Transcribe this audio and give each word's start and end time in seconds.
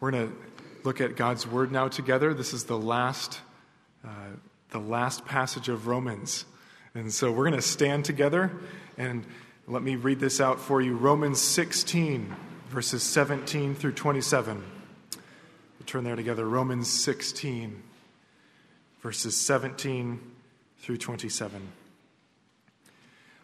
We're 0.00 0.12
going 0.12 0.28
to 0.28 0.36
look 0.84 1.00
at 1.00 1.16
God's 1.16 1.44
word 1.44 1.72
now 1.72 1.88
together. 1.88 2.32
This 2.32 2.52
is 2.52 2.64
the 2.64 2.78
last, 2.78 3.40
uh, 4.04 4.10
the 4.70 4.78
last 4.78 5.24
passage 5.24 5.68
of 5.68 5.88
Romans. 5.88 6.44
And 6.94 7.12
so 7.12 7.32
we're 7.32 7.44
going 7.44 7.60
to 7.60 7.66
stand 7.66 8.04
together 8.04 8.52
and 8.96 9.26
let 9.66 9.82
me 9.82 9.96
read 9.96 10.20
this 10.20 10.40
out 10.40 10.60
for 10.60 10.80
you. 10.80 10.96
Romans 10.96 11.40
16, 11.40 12.32
verses 12.68 13.02
17 13.02 13.74
through 13.74 13.92
27. 13.92 14.56
We'll 14.58 15.86
turn 15.86 16.04
there 16.04 16.16
together. 16.16 16.48
Romans 16.48 16.88
16, 16.88 17.82
verses 19.00 19.36
17 19.36 20.20
through 20.78 20.98
27. 20.98 21.60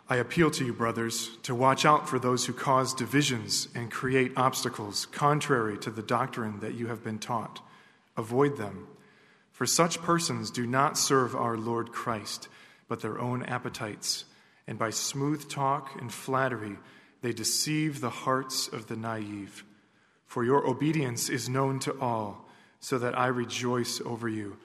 I 0.07 0.17
appeal 0.17 0.51
to 0.51 0.65
you, 0.67 0.75
brothers, 0.75 1.31
to 1.45 1.55
watch 1.55 1.87
out 1.87 2.07
for 2.07 2.19
those 2.19 2.45
who 2.45 2.53
cause 2.53 2.93
divisions 2.93 3.69
and 3.75 3.91
create 3.91 4.33
obstacles 4.37 5.07
contrary 5.07 5.79
to 5.79 5.91
the 5.91 6.03
doctrine 6.03 6.61
that 6.61 6.75
you 6.75 6.89
have 6.89 7.03
been 7.03 7.19
taught. 7.19 7.63
Avoid 8.15 8.59
them, 8.59 8.87
for 9.51 9.65
such 9.65 10.03
persons 10.03 10.51
do 10.51 10.67
not 10.67 10.99
serve 10.99 11.35
our 11.35 11.57
Lord 11.57 11.91
Christ, 11.91 12.49
but 12.87 13.01
their 13.01 13.19
own 13.19 13.45
appetites, 13.45 14.27
and 14.67 14.79
by 14.79 14.91
smooth 14.91 15.49
talk 15.49 15.99
and 15.99 16.13
flattery 16.13 16.77
they 17.23 17.33
deceive 17.33 18.03
the 18.03 18.11
hearts 18.11 18.69
of 18.69 18.89
the 18.89 18.97
naive. 18.97 19.65
For 20.27 20.45
your 20.45 20.67
obedience 20.67 21.31
is 21.31 21.49
known 21.49 21.79
to 21.81 21.99
all, 21.99 22.47
so 22.79 22.99
that 22.99 23.19
I 23.19 23.29
rejoice 23.29 24.03
over 24.05 24.29
you. 24.29 24.59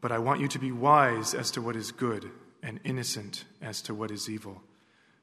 But 0.00 0.12
I 0.12 0.18
want 0.18 0.40
you 0.40 0.48
to 0.48 0.58
be 0.58 0.72
wise 0.72 1.34
as 1.34 1.50
to 1.50 1.60
what 1.60 1.76
is 1.76 1.92
good 1.92 2.30
and 2.62 2.80
innocent 2.84 3.44
as 3.60 3.82
to 3.82 3.94
what 3.94 4.10
is 4.10 4.28
evil. 4.28 4.62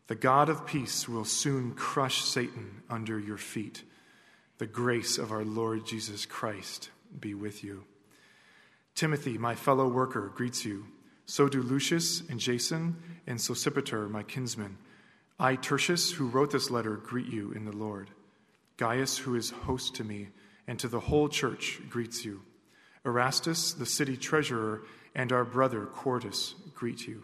The 0.07 0.15
God 0.15 0.49
of 0.49 0.65
peace 0.65 1.07
will 1.07 1.25
soon 1.25 1.73
crush 1.73 2.23
Satan 2.23 2.81
under 2.89 3.19
your 3.19 3.37
feet. 3.37 3.83
The 4.57 4.67
grace 4.67 5.17
of 5.17 5.31
our 5.31 5.45
Lord 5.45 5.85
Jesus 5.85 6.25
Christ 6.25 6.89
be 7.19 7.33
with 7.33 7.63
you. 7.63 7.83
Timothy, 8.95 9.37
my 9.37 9.55
fellow 9.55 9.87
worker, 9.87 10.31
greets 10.35 10.65
you. 10.65 10.85
So 11.25 11.47
do 11.47 11.61
Lucius 11.61 12.27
and 12.27 12.39
Jason 12.39 12.95
and 13.27 13.39
Sosipater, 13.39 14.09
my 14.09 14.23
kinsmen. 14.23 14.77
I, 15.39 15.55
Tertius, 15.55 16.11
who 16.11 16.27
wrote 16.27 16.51
this 16.51 16.69
letter, 16.69 16.97
greet 16.97 17.27
you 17.27 17.51
in 17.51 17.63
the 17.63 17.71
Lord. 17.71 18.09
Gaius, 18.77 19.17
who 19.17 19.35
is 19.35 19.51
host 19.51 19.95
to 19.95 20.03
me, 20.03 20.29
and 20.67 20.77
to 20.79 20.87
the 20.87 20.99
whole 20.99 21.29
church, 21.29 21.79
greets 21.89 22.25
you. 22.25 22.41
Erastus, 23.05 23.73
the 23.73 23.85
city 23.85 24.17
treasurer, 24.17 24.81
and 25.15 25.31
our 25.31 25.45
brother 25.45 25.85
Quartus 25.85 26.55
greet 26.75 27.07
you. 27.07 27.23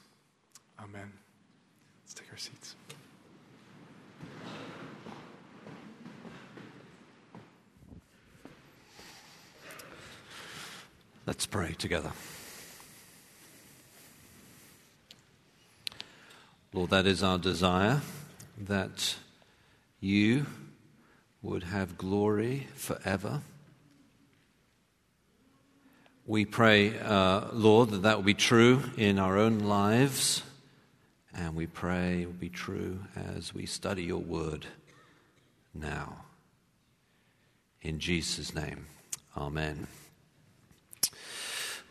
Amen. 0.83 1.11
Let's 2.03 2.13
take 2.13 2.31
our 2.31 2.37
seats. 2.37 2.75
Let's 11.25 11.45
pray 11.45 11.73
together. 11.73 12.11
Lord, 16.73 16.89
that 16.89 17.05
is 17.05 17.21
our 17.21 17.37
desire 17.37 18.01
that 18.57 19.15
you 19.99 20.45
would 21.41 21.63
have 21.63 21.97
glory 21.97 22.67
forever 22.75 23.41
we 26.31 26.45
pray, 26.45 26.97
uh, 26.99 27.47
Lord, 27.51 27.89
that 27.89 28.03
that 28.03 28.15
will 28.15 28.23
be 28.23 28.33
true 28.33 28.83
in 28.95 29.19
our 29.19 29.37
own 29.37 29.59
lives, 29.59 30.43
and 31.33 31.55
we 31.55 31.67
pray 31.67 32.25
will 32.25 32.33
be 32.33 32.49
true 32.49 32.99
as 33.37 33.53
we 33.53 33.65
study 33.65 34.03
your 34.03 34.21
word 34.21 34.65
now. 35.73 36.25
In 37.81 37.99
Jesus' 37.99 38.53
name, 38.53 38.85
amen. 39.35 39.87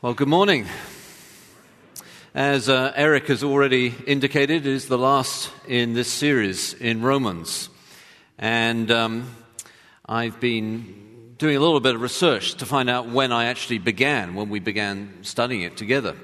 Well, 0.02 0.14
good 0.14 0.28
morning. 0.28 0.66
As 2.34 2.68
uh, 2.68 2.92
Eric 2.94 3.26
has 3.26 3.42
already 3.42 3.94
indicated, 4.06 4.64
it 4.64 4.72
is 4.72 4.86
the 4.86 4.98
last 4.98 5.50
in 5.66 5.94
this 5.94 6.10
series 6.10 6.74
in 6.74 7.02
Romans. 7.02 7.68
And 8.38 8.90
um, 8.90 9.34
I've 10.06 10.38
been 10.38 11.34
doing 11.38 11.56
a 11.56 11.60
little 11.60 11.80
bit 11.80 11.94
of 11.94 12.02
research 12.02 12.54
to 12.56 12.66
find 12.66 12.88
out 12.88 13.08
when 13.08 13.32
I 13.32 13.46
actually 13.46 13.78
began, 13.78 14.34
when 14.34 14.48
we 14.48 14.60
began 14.60 15.18
studying 15.22 15.62
it 15.62 15.76
together. 15.76 16.14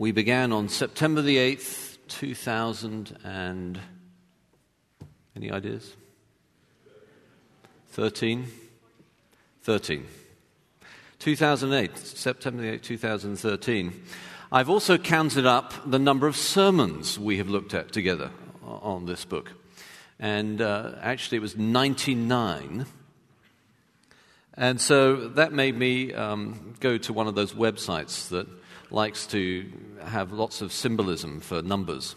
We 0.00 0.12
began 0.12 0.50
on 0.50 0.70
September 0.70 1.20
the 1.20 1.36
8th, 1.36 1.98
2000 2.08 3.18
and. 3.22 3.78
Any 5.36 5.52
ideas? 5.52 5.92
13? 7.90 8.46
13. 9.62 10.06
2008, 11.18 11.98
September 11.98 12.62
the 12.62 12.78
8th, 12.78 12.82
2013. 12.82 14.02
I've 14.50 14.70
also 14.70 14.96
counted 14.96 15.44
up 15.44 15.74
the 15.84 15.98
number 15.98 16.26
of 16.26 16.34
sermons 16.34 17.18
we 17.18 17.36
have 17.36 17.50
looked 17.50 17.74
at 17.74 17.92
together 17.92 18.30
on 18.64 19.04
this 19.04 19.26
book. 19.26 19.52
And 20.18 20.62
uh, 20.62 20.92
actually, 21.02 21.36
it 21.36 21.42
was 21.42 21.58
99 21.58 22.86
and 24.54 24.80
so 24.80 25.28
that 25.28 25.52
made 25.52 25.76
me 25.76 26.12
um, 26.12 26.74
go 26.80 26.98
to 26.98 27.12
one 27.12 27.28
of 27.28 27.34
those 27.34 27.52
websites 27.52 28.28
that 28.28 28.46
likes 28.90 29.26
to 29.28 29.70
have 30.04 30.32
lots 30.32 30.62
of 30.62 30.72
symbolism 30.72 31.40
for 31.40 31.62
numbers. 31.62 32.16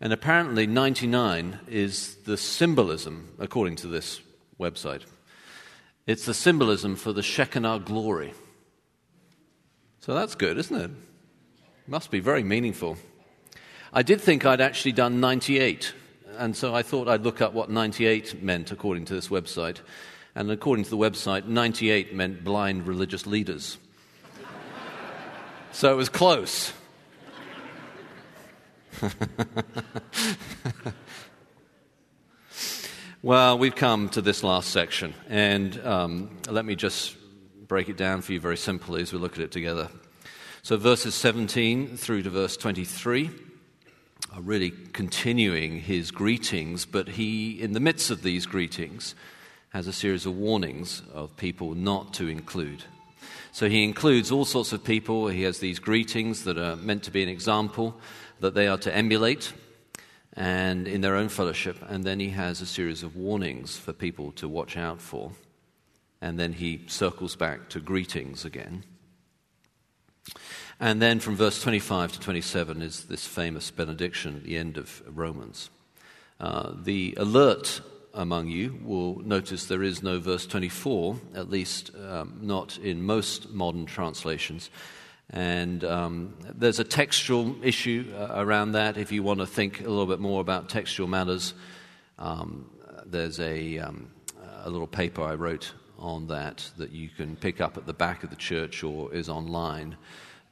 And 0.00 0.12
apparently, 0.12 0.66
99 0.66 1.60
is 1.68 2.16
the 2.24 2.36
symbolism, 2.36 3.28
according 3.38 3.76
to 3.76 3.86
this 3.86 4.20
website. 4.58 5.02
It's 6.06 6.26
the 6.26 6.34
symbolism 6.34 6.96
for 6.96 7.12
the 7.12 7.22
Shekinah 7.22 7.80
glory. 7.80 8.34
So 10.00 10.14
that's 10.14 10.34
good, 10.34 10.58
isn't 10.58 10.76
it? 10.76 10.90
Must 11.86 12.10
be 12.10 12.18
very 12.18 12.42
meaningful. 12.42 12.96
I 13.92 14.02
did 14.02 14.20
think 14.20 14.44
I'd 14.44 14.60
actually 14.60 14.92
done 14.92 15.20
98, 15.20 15.92
and 16.38 16.56
so 16.56 16.74
I 16.74 16.82
thought 16.82 17.08
I'd 17.08 17.22
look 17.22 17.40
up 17.40 17.52
what 17.52 17.70
98 17.70 18.42
meant 18.42 18.72
according 18.72 19.04
to 19.04 19.14
this 19.14 19.28
website. 19.28 19.78
And 20.34 20.50
according 20.50 20.84
to 20.84 20.90
the 20.90 20.96
website, 20.96 21.46
98 21.46 22.14
meant 22.14 22.42
blind 22.42 22.86
religious 22.88 23.26
leaders. 23.26 23.78
So 25.72 25.92
it 25.92 25.96
was 25.96 26.08
close. 26.08 26.72
well, 33.22 33.58
we've 33.58 33.74
come 33.74 34.08
to 34.10 34.22
this 34.22 34.44
last 34.44 34.70
section, 34.70 35.14
and 35.28 35.84
um, 35.84 36.38
let 36.48 36.64
me 36.64 36.76
just 36.76 37.16
break 37.66 37.88
it 37.88 37.96
down 37.96 38.22
for 38.22 38.32
you 38.32 38.40
very 38.40 38.56
simply 38.56 39.02
as 39.02 39.12
we 39.12 39.18
look 39.18 39.32
at 39.32 39.40
it 39.40 39.50
together. 39.50 39.88
So, 40.62 40.76
verses 40.76 41.14
17 41.14 41.96
through 41.96 42.22
to 42.22 42.30
verse 42.30 42.56
23 42.56 43.30
are 44.32 44.40
really 44.40 44.70
continuing 44.92 45.80
his 45.80 46.10
greetings, 46.10 46.86
but 46.86 47.08
he, 47.08 47.60
in 47.60 47.72
the 47.72 47.80
midst 47.80 48.10
of 48.10 48.22
these 48.22 48.46
greetings, 48.46 49.14
has 49.70 49.86
a 49.86 49.92
series 49.92 50.26
of 50.26 50.36
warnings 50.36 51.02
of 51.12 51.36
people 51.36 51.74
not 51.74 52.14
to 52.14 52.28
include. 52.28 52.84
So 53.52 53.68
he 53.68 53.84
includes 53.84 54.30
all 54.30 54.44
sorts 54.44 54.72
of 54.72 54.84
people. 54.84 55.28
He 55.28 55.42
has 55.42 55.58
these 55.58 55.78
greetings 55.78 56.44
that 56.44 56.58
are 56.58 56.76
meant 56.76 57.02
to 57.04 57.10
be 57.10 57.22
an 57.22 57.28
example 57.28 58.00
that 58.40 58.54
they 58.54 58.66
are 58.66 58.78
to 58.78 58.94
emulate 58.94 59.52
and 60.34 60.88
in 60.88 61.00
their 61.00 61.16
own 61.16 61.28
fellowship. 61.28 61.76
And 61.88 62.04
then 62.04 62.20
he 62.20 62.30
has 62.30 62.60
a 62.60 62.66
series 62.66 63.02
of 63.02 63.16
warnings 63.16 63.76
for 63.76 63.92
people 63.92 64.32
to 64.32 64.48
watch 64.48 64.76
out 64.76 65.00
for. 65.00 65.32
And 66.20 66.38
then 66.38 66.54
he 66.54 66.84
circles 66.86 67.36
back 67.36 67.68
to 67.70 67.80
greetings 67.80 68.44
again. 68.44 68.84
And 70.80 71.02
then 71.02 71.20
from 71.20 71.36
verse 71.36 71.60
25 71.62 72.12
to 72.12 72.20
27 72.20 72.82
is 72.82 73.04
this 73.04 73.26
famous 73.26 73.70
benediction 73.70 74.36
at 74.36 74.44
the 74.44 74.56
end 74.56 74.76
of 74.76 75.02
Romans. 75.06 75.70
Uh, 76.40 76.72
the 76.74 77.14
alert 77.18 77.80
among 78.14 78.48
you 78.48 78.78
will 78.84 79.20
notice 79.20 79.66
there 79.66 79.82
is 79.82 80.02
no 80.02 80.20
verse 80.20 80.46
24, 80.46 81.16
at 81.34 81.50
least 81.50 81.90
um, 82.08 82.38
not 82.42 82.78
in 82.78 83.02
most 83.02 83.50
modern 83.50 83.86
translations. 83.86 84.70
And 85.30 85.82
um, 85.84 86.34
there's 86.54 86.78
a 86.78 86.84
textual 86.84 87.56
issue 87.62 88.12
uh, 88.16 88.28
around 88.32 88.72
that. 88.72 88.96
If 88.98 89.12
you 89.12 89.22
want 89.22 89.40
to 89.40 89.46
think 89.46 89.80
a 89.80 89.88
little 89.88 90.06
bit 90.06 90.20
more 90.20 90.40
about 90.40 90.68
textual 90.68 91.08
matters, 91.08 91.54
um, 92.18 92.70
there's 93.06 93.40
a, 93.40 93.78
um, 93.78 94.10
a 94.62 94.70
little 94.70 94.86
paper 94.86 95.22
I 95.22 95.34
wrote 95.34 95.72
on 95.98 96.26
that 96.26 96.68
that 96.76 96.90
you 96.90 97.08
can 97.08 97.36
pick 97.36 97.60
up 97.60 97.76
at 97.76 97.86
the 97.86 97.92
back 97.92 98.24
of 98.24 98.30
the 98.30 98.36
church 98.36 98.82
or 98.82 99.14
is 99.14 99.28
online 99.28 99.96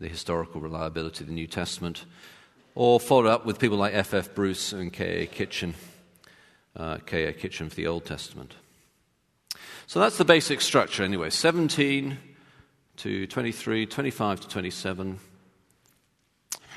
the 0.01 0.09
historical 0.09 0.61
reliability 0.61 1.25
of 1.25 1.29
the 1.29 1.35
New 1.35 1.47
Testament, 1.47 2.07
or 2.75 2.99
follow 2.99 3.27
up 3.27 3.45
with 3.45 3.59
people 3.59 3.77
like 3.77 3.93
F.F. 3.93 4.35
Bruce 4.35 4.73
and 4.73 4.91
K.A. 4.91 5.27
Kitchen, 5.27 5.75
uh, 6.77 6.99
K.A. 7.07 7.33
Kitchen 7.33 7.69
for 7.69 7.77
the 7.77 7.87
Old 7.87 8.05
Testament. 8.05 8.55
So 9.87 9.99
that's 9.99 10.19
the 10.19 10.25
basic 10.25 10.61
structure, 10.61 11.03
anyway 11.03 11.31
17 11.31 12.19
to 12.99 13.27
23, 13.27 13.87
25 13.87 14.41
to 14.41 14.49
27. 14.49 15.19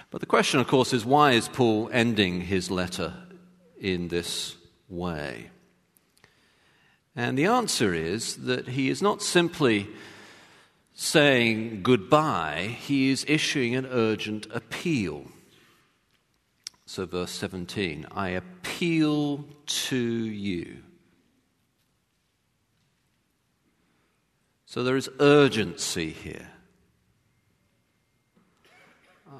But 0.09 0.21
the 0.21 0.27
question, 0.27 0.59
of 0.59 0.67
course, 0.67 0.93
is 0.93 1.05
why 1.05 1.31
is 1.31 1.47
Paul 1.49 1.89
ending 1.91 2.41
his 2.41 2.71
letter 2.71 3.13
in 3.79 4.07
this 4.07 4.55
way? 4.87 5.49
And 7.15 7.37
the 7.37 7.45
answer 7.45 7.93
is 7.93 8.37
that 8.45 8.69
he 8.69 8.89
is 8.89 9.01
not 9.01 9.21
simply 9.21 9.87
saying 10.93 11.81
goodbye, 11.83 12.77
he 12.79 13.09
is 13.09 13.25
issuing 13.27 13.75
an 13.75 13.85
urgent 13.85 14.47
appeal. 14.53 15.25
So, 16.93 17.07
verse 17.07 17.31
17 17.31 18.05
I 18.11 18.29
appeal 18.29 19.45
to 19.65 19.97
you. 19.97 20.83
So, 24.67 24.83
there 24.83 24.95
is 24.95 25.09
urgency 25.19 26.11
here. 26.11 26.51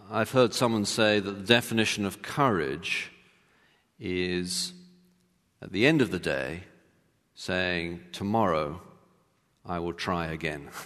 I've 0.10 0.32
heard 0.32 0.56
someone 0.56 0.86
say 0.86 1.20
that 1.20 1.32
the 1.32 1.46
definition 1.46 2.06
of 2.08 2.24
courage 2.24 3.12
is, 4.00 4.74
at 5.62 5.72
the 5.72 5.86
end 5.86 6.02
of 6.02 6.10
the 6.10 6.18
day, 6.18 6.64
saying, 7.36 8.00
Tomorrow 8.14 8.82
I 9.64 9.78
will 9.78 9.94
try 9.94 10.26
again. 10.26 10.70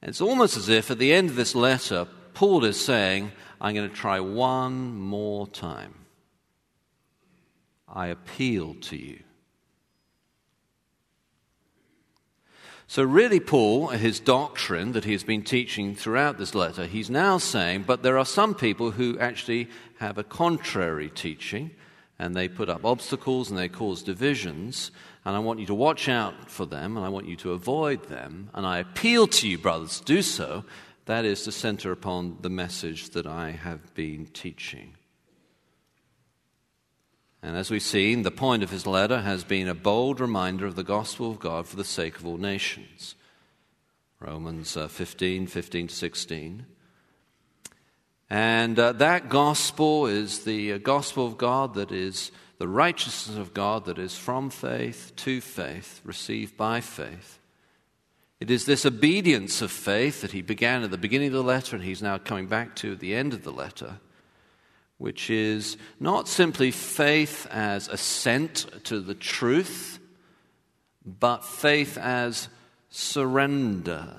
It's 0.00 0.20
almost 0.20 0.56
as 0.56 0.68
if 0.68 0.92
at 0.92 0.98
the 0.98 1.12
end 1.12 1.28
of 1.28 1.34
this 1.34 1.56
letter, 1.56 2.06
Paul 2.32 2.64
is 2.64 2.80
saying, 2.80 3.32
I'm 3.60 3.74
going 3.74 3.88
to 3.88 3.94
try 3.94 4.20
one 4.20 4.94
more 4.98 5.46
time. 5.46 5.94
I 7.88 8.08
appeal 8.08 8.74
to 8.74 8.96
you. 8.96 9.20
So, 12.90 13.02
really, 13.02 13.38
Paul, 13.40 13.88
his 13.88 14.18
doctrine 14.18 14.92
that 14.92 15.04
he 15.04 15.12
has 15.12 15.22
been 15.22 15.42
teaching 15.42 15.94
throughout 15.94 16.38
this 16.38 16.54
letter, 16.54 16.86
he's 16.86 17.10
now 17.10 17.36
saying, 17.36 17.82
but 17.82 18.02
there 18.02 18.16
are 18.16 18.24
some 18.24 18.54
people 18.54 18.92
who 18.92 19.18
actually 19.18 19.68
have 19.98 20.16
a 20.16 20.24
contrary 20.24 21.10
teaching, 21.10 21.70
and 22.18 22.34
they 22.34 22.48
put 22.48 22.70
up 22.70 22.86
obstacles 22.86 23.50
and 23.50 23.58
they 23.58 23.68
cause 23.68 24.02
divisions, 24.02 24.90
and 25.26 25.36
I 25.36 25.38
want 25.40 25.60
you 25.60 25.66
to 25.66 25.74
watch 25.74 26.08
out 26.08 26.50
for 26.50 26.64
them, 26.64 26.96
and 26.96 27.04
I 27.04 27.10
want 27.10 27.28
you 27.28 27.36
to 27.36 27.52
avoid 27.52 28.08
them, 28.08 28.48
and 28.54 28.64
I 28.64 28.78
appeal 28.78 29.26
to 29.26 29.46
you, 29.46 29.58
brothers, 29.58 30.00
do 30.00 30.22
so. 30.22 30.64
That 31.08 31.24
is 31.24 31.44
to 31.44 31.52
center 31.52 31.90
upon 31.90 32.36
the 32.42 32.50
message 32.50 33.08
that 33.10 33.26
I 33.26 33.52
have 33.52 33.94
been 33.94 34.26
teaching. 34.26 34.92
And 37.42 37.56
as 37.56 37.70
we've 37.70 37.80
seen, 37.80 38.24
the 38.24 38.30
point 38.30 38.62
of 38.62 38.68
his 38.68 38.86
letter 38.86 39.22
has 39.22 39.42
been 39.42 39.68
a 39.68 39.74
bold 39.74 40.20
reminder 40.20 40.66
of 40.66 40.76
the 40.76 40.84
gospel 40.84 41.30
of 41.30 41.38
God 41.38 41.66
for 41.66 41.76
the 41.76 41.82
sake 41.82 42.18
of 42.18 42.26
all 42.26 42.36
nations. 42.36 43.14
Romans 44.20 44.76
uh, 44.76 44.86
15, 44.86 45.46
15 45.46 45.86
to 45.86 45.94
16. 45.94 46.66
And 48.28 48.78
uh, 48.78 48.92
that 48.92 49.30
gospel 49.30 50.06
is 50.06 50.44
the 50.44 50.74
uh, 50.74 50.76
gospel 50.76 51.26
of 51.26 51.38
God 51.38 51.72
that 51.72 51.90
is 51.90 52.32
the 52.58 52.68
righteousness 52.68 53.38
of 53.38 53.54
God 53.54 53.86
that 53.86 53.98
is 53.98 54.14
from 54.14 54.50
faith 54.50 55.14
to 55.16 55.40
faith, 55.40 56.02
received 56.04 56.58
by 56.58 56.82
faith. 56.82 57.37
It 58.40 58.50
is 58.50 58.66
this 58.66 58.86
obedience 58.86 59.62
of 59.62 59.72
faith 59.72 60.20
that 60.20 60.32
he 60.32 60.42
began 60.42 60.82
at 60.82 60.90
the 60.90 60.98
beginning 60.98 61.28
of 61.28 61.34
the 61.34 61.42
letter 61.42 61.74
and 61.74 61.84
he's 61.84 62.02
now 62.02 62.18
coming 62.18 62.46
back 62.46 62.76
to 62.76 62.92
at 62.92 63.00
the 63.00 63.14
end 63.14 63.34
of 63.34 63.42
the 63.42 63.52
letter 63.52 63.98
which 64.98 65.30
is 65.30 65.76
not 66.00 66.28
simply 66.28 66.70
faith 66.72 67.46
as 67.50 67.88
assent 67.88 68.66
to 68.84 69.00
the 69.00 69.14
truth, 69.14 70.00
but 71.04 71.44
faith 71.44 71.96
as 71.96 72.48
surrender, 72.90 74.14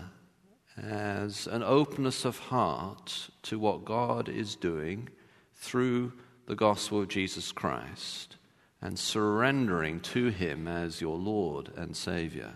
as 0.81 1.47
an 1.47 1.61
openness 1.61 2.23
of 2.23 2.39
heart 2.39 3.29
to 3.43 3.59
what 3.59 3.83
God 3.83 4.29
is 4.29 4.55
doing 4.55 5.09
through 5.53 6.13
the 6.45 6.55
gospel 6.55 7.01
of 7.01 7.09
Jesus 7.09 7.51
Christ 7.51 8.37
and 8.81 8.97
surrendering 8.97 9.99
to 9.99 10.27
Him 10.27 10.69
as 10.69 11.01
your 11.01 11.17
Lord 11.17 11.69
and 11.75 11.95
Savior. 11.95 12.53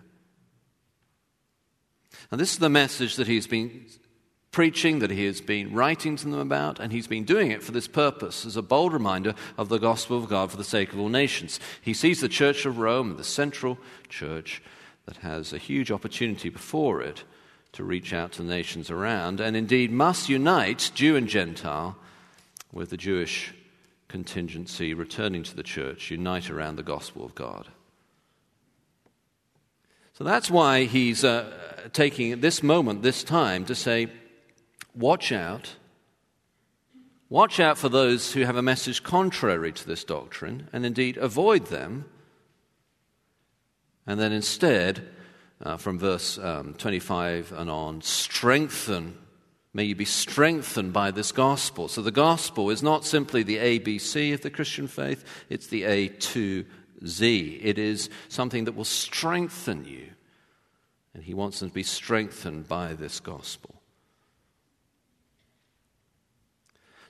And 2.32 2.40
this 2.40 2.54
is 2.54 2.60
the 2.60 2.70
message 2.70 3.16
that 3.16 3.28
he's 3.28 3.48
been 3.48 3.86
preaching 4.54 5.00
that 5.00 5.10
he 5.10 5.26
has 5.26 5.42
been 5.42 5.74
writing 5.74 6.16
to 6.16 6.26
them 6.26 6.40
about, 6.40 6.80
and 6.80 6.94
he's 6.94 7.08
been 7.08 7.26
doing 7.26 7.52
it 7.52 7.64
for 7.64 7.72
this 7.72 7.88
purpose 7.88 8.46
as 8.46 8.56
a 8.56 8.62
bold 8.62 8.94
reminder 8.94 9.34
of 9.58 9.68
the 9.68 9.80
gospel 9.80 10.18
of 10.18 10.30
God 10.30 10.52
for 10.52 10.58
the 10.58 10.64
sake 10.64 10.94
of 10.94 11.00
all 11.00 11.10
nations. 11.10 11.60
He 11.82 11.94
sees 11.94 12.22
the 12.22 12.30
Church 12.30 12.66
of 12.66 12.78
Rome, 12.78 13.18
the 13.18 13.24
central 13.24 13.80
church, 14.10 14.62
that 15.06 15.18
has 15.18 15.52
a 15.52 15.58
huge 15.58 15.92
opportunity 15.92 16.50
before 16.50 17.02
it 17.02 17.24
to 17.74 17.84
reach 17.84 18.14
out 18.14 18.32
to 18.34 18.44
the 18.44 18.48
nations 18.48 18.92
around, 18.92 19.42
and 19.42 19.58
indeed 19.58 19.92
must 19.92 20.30
unite 20.30 20.92
Jew 20.94 21.16
and 21.16 21.28
Gentile 21.28 21.98
with 22.72 22.92
the 22.92 22.98
Jewish 22.98 23.54
contingency 24.08 24.94
returning 24.94 25.42
to 25.42 25.56
the 25.56 25.64
church, 25.64 26.12
unite 26.12 26.52
around 26.52 26.76
the 26.76 26.84
gospel 26.84 27.26
of 27.26 27.34
God. 27.34 27.70
That's 30.24 30.50
why 30.50 30.86
he's 30.86 31.24
uh, 31.24 31.52
taking 31.92 32.40
this 32.40 32.64
moment, 32.64 33.04
this 33.04 33.24
time, 33.24 33.66
to 33.66 33.76
say, 33.76 34.08
Watch 34.96 35.32
out. 35.32 35.76
Watch 37.30 37.60
out 37.60 37.80
for 37.80 37.90
those 37.90 38.34
who 38.34 38.42
have 38.42 38.58
a 38.58 38.62
message 38.62 39.02
contrary 39.02 39.72
to 39.72 39.88
this 39.88 40.04
doctrine, 40.04 40.70
and 40.72 40.86
indeed 40.86 41.18
avoid 41.18 41.68
them. 41.68 42.06
And 44.06 44.20
then 44.20 44.32
instead, 44.32 45.08
uh, 45.64 45.78
from 45.78 45.98
verse 45.98 46.38
um, 46.38 46.76
25 46.76 47.52
and 47.54 47.70
on, 47.70 48.02
strengthen. 48.02 49.18
May 49.74 49.86
you 49.86 49.96
be 49.96 50.06
strengthened 50.06 50.94
by 50.94 51.10
this 51.10 51.32
gospel. 51.32 51.88
So 51.88 52.04
the 52.04 52.12
gospel 52.12 52.70
is 52.70 52.84
not 52.84 53.06
simply 53.06 53.42
the 53.42 53.58
ABC 53.58 54.34
of 54.34 54.42
the 54.42 54.52
Christian 54.52 54.88
faith, 54.88 55.24
it's 55.50 55.68
the 55.68 55.86
A 55.86 56.10
to 56.10 56.66
Z. 57.06 57.60
It 57.64 57.80
is 57.80 58.10
something 58.30 58.66
that 58.66 58.76
will 58.76 58.84
strengthen 58.84 59.86
you. 59.86 60.13
And 61.14 61.24
he 61.24 61.34
wants 61.34 61.60
them 61.60 61.70
to 61.70 61.76
be 61.76 61.84
strengthened 61.84 62.68
by 62.68 62.94
this 62.94 63.20
gospel. 63.20 63.82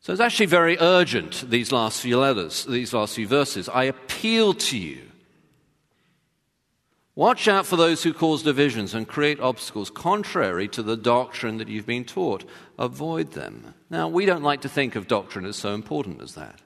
So 0.02 0.12
it's 0.12 0.22
actually 0.22 0.48
very 0.48 0.78
urgent, 0.80 1.50
these 1.50 1.72
last 1.72 2.02
few 2.02 2.20
letters, 2.20 2.66
these 2.66 2.94
last 2.94 3.16
few 3.16 3.26
verses. 3.26 3.70
I 3.70 3.86
appeal 3.86 4.54
to 4.56 4.78
you. 4.78 5.04
Watch 7.16 7.48
out 7.48 7.66
for 7.66 7.78
those 7.78 8.04
who 8.04 8.12
cause 8.12 8.44
divisions 8.44 8.94
and 8.94 9.08
create 9.08 9.40
obstacles 9.40 9.90
contrary 9.90 10.68
to 10.70 10.84
the 10.84 10.98
doctrine 10.98 11.58
that 11.58 11.70
you've 11.70 11.86
been 11.86 12.04
taught. 12.04 12.44
Avoid 12.78 13.32
them. 13.32 13.76
Now, 13.90 14.10
we 14.10 14.26
don't 14.26 14.44
like 14.44 14.62
to 14.62 14.70
think 14.70 14.96
of 14.96 15.08
doctrine 15.08 15.46
as 15.46 15.56
so 15.56 15.74
important 15.74 16.22
as 16.22 16.36
that. 16.36 16.60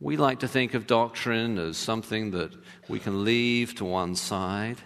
We 0.00 0.16
like 0.16 0.40
to 0.40 0.48
think 0.48 0.74
of 0.74 0.86
doctrine 0.86 1.58
as 1.58 1.76
something 1.76 2.32
that 2.32 2.52
we 2.88 2.98
can 2.98 3.24
leave 3.24 3.74
to 3.76 3.84
one 3.84 4.14
side. 4.14 4.78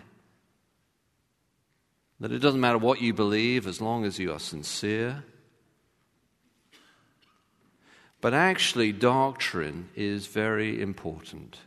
That 2.23 2.31
it 2.31 2.39
doesn't 2.39 2.61
matter 2.61 2.79
what 2.79 3.01
you 3.01 3.13
believe 3.13 3.67
as 3.67 3.81
long 3.81 4.05
as 4.05 4.21
you 4.21 4.33
are 4.33 4.39
sincere. 4.39 5.25
But 8.21 8.33
actually, 8.33 8.93
doctrine 8.93 9.89
is 9.97 10.29
very 10.29 10.81
important. 10.81 11.59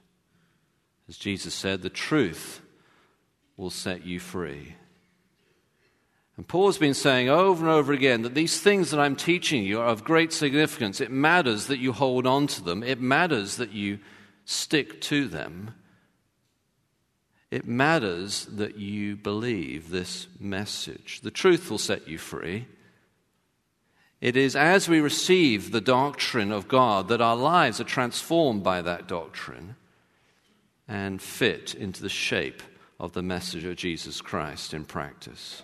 As 1.09 1.17
Jesus 1.17 1.53
said, 1.53 1.81
the 1.81 1.89
truth 1.89 2.61
will 3.57 3.69
set 3.69 4.05
you 4.05 4.17
free. 4.21 4.77
And 6.37 6.47
Paul's 6.47 6.77
been 6.77 6.93
saying 6.93 7.27
over 7.27 7.65
and 7.65 7.75
over 7.75 7.91
again 7.91 8.21
that 8.21 8.33
these 8.33 8.61
things 8.61 8.91
that 8.91 8.99
I'm 9.01 9.17
teaching 9.17 9.65
you 9.65 9.81
are 9.81 9.87
of 9.87 10.05
great 10.05 10.31
significance. 10.31 11.01
It 11.01 11.11
matters 11.11 11.67
that 11.67 11.79
you 11.79 11.91
hold 11.91 12.25
on 12.25 12.47
to 12.47 12.63
them, 12.63 12.81
it 12.81 13.01
matters 13.01 13.57
that 13.57 13.73
you 13.73 13.99
stick 14.45 15.01
to 15.01 15.27
them. 15.27 15.75
It 17.51 17.67
matters 17.67 18.45
that 18.45 18.77
you 18.77 19.15
believe 19.15 19.89
this 19.89 20.27
message. 20.39 21.21
The 21.21 21.31
truth 21.31 21.69
will 21.69 21.77
set 21.77 22.07
you 22.07 22.17
free. 22.17 22.67
It 24.21 24.35
is 24.35 24.55
as 24.55 24.89
we 24.89 24.99
receive 24.99 25.71
the 25.71 25.81
doctrine 25.81 26.51
of 26.51 26.67
God 26.67 27.09
that 27.09 27.21
our 27.21 27.35
lives 27.35 27.79
are 27.79 27.85
transformed 27.85 28.63
by 28.63 28.81
that 28.81 29.07
doctrine 29.07 29.75
and 30.87 31.21
fit 31.21 31.75
into 31.75 32.01
the 32.01 32.09
shape 32.09 32.63
of 32.99 33.13
the 33.13 33.21
message 33.21 33.65
of 33.65 33.75
Jesus 33.75 34.21
Christ 34.21 34.73
in 34.73 34.85
practice. 34.85 35.63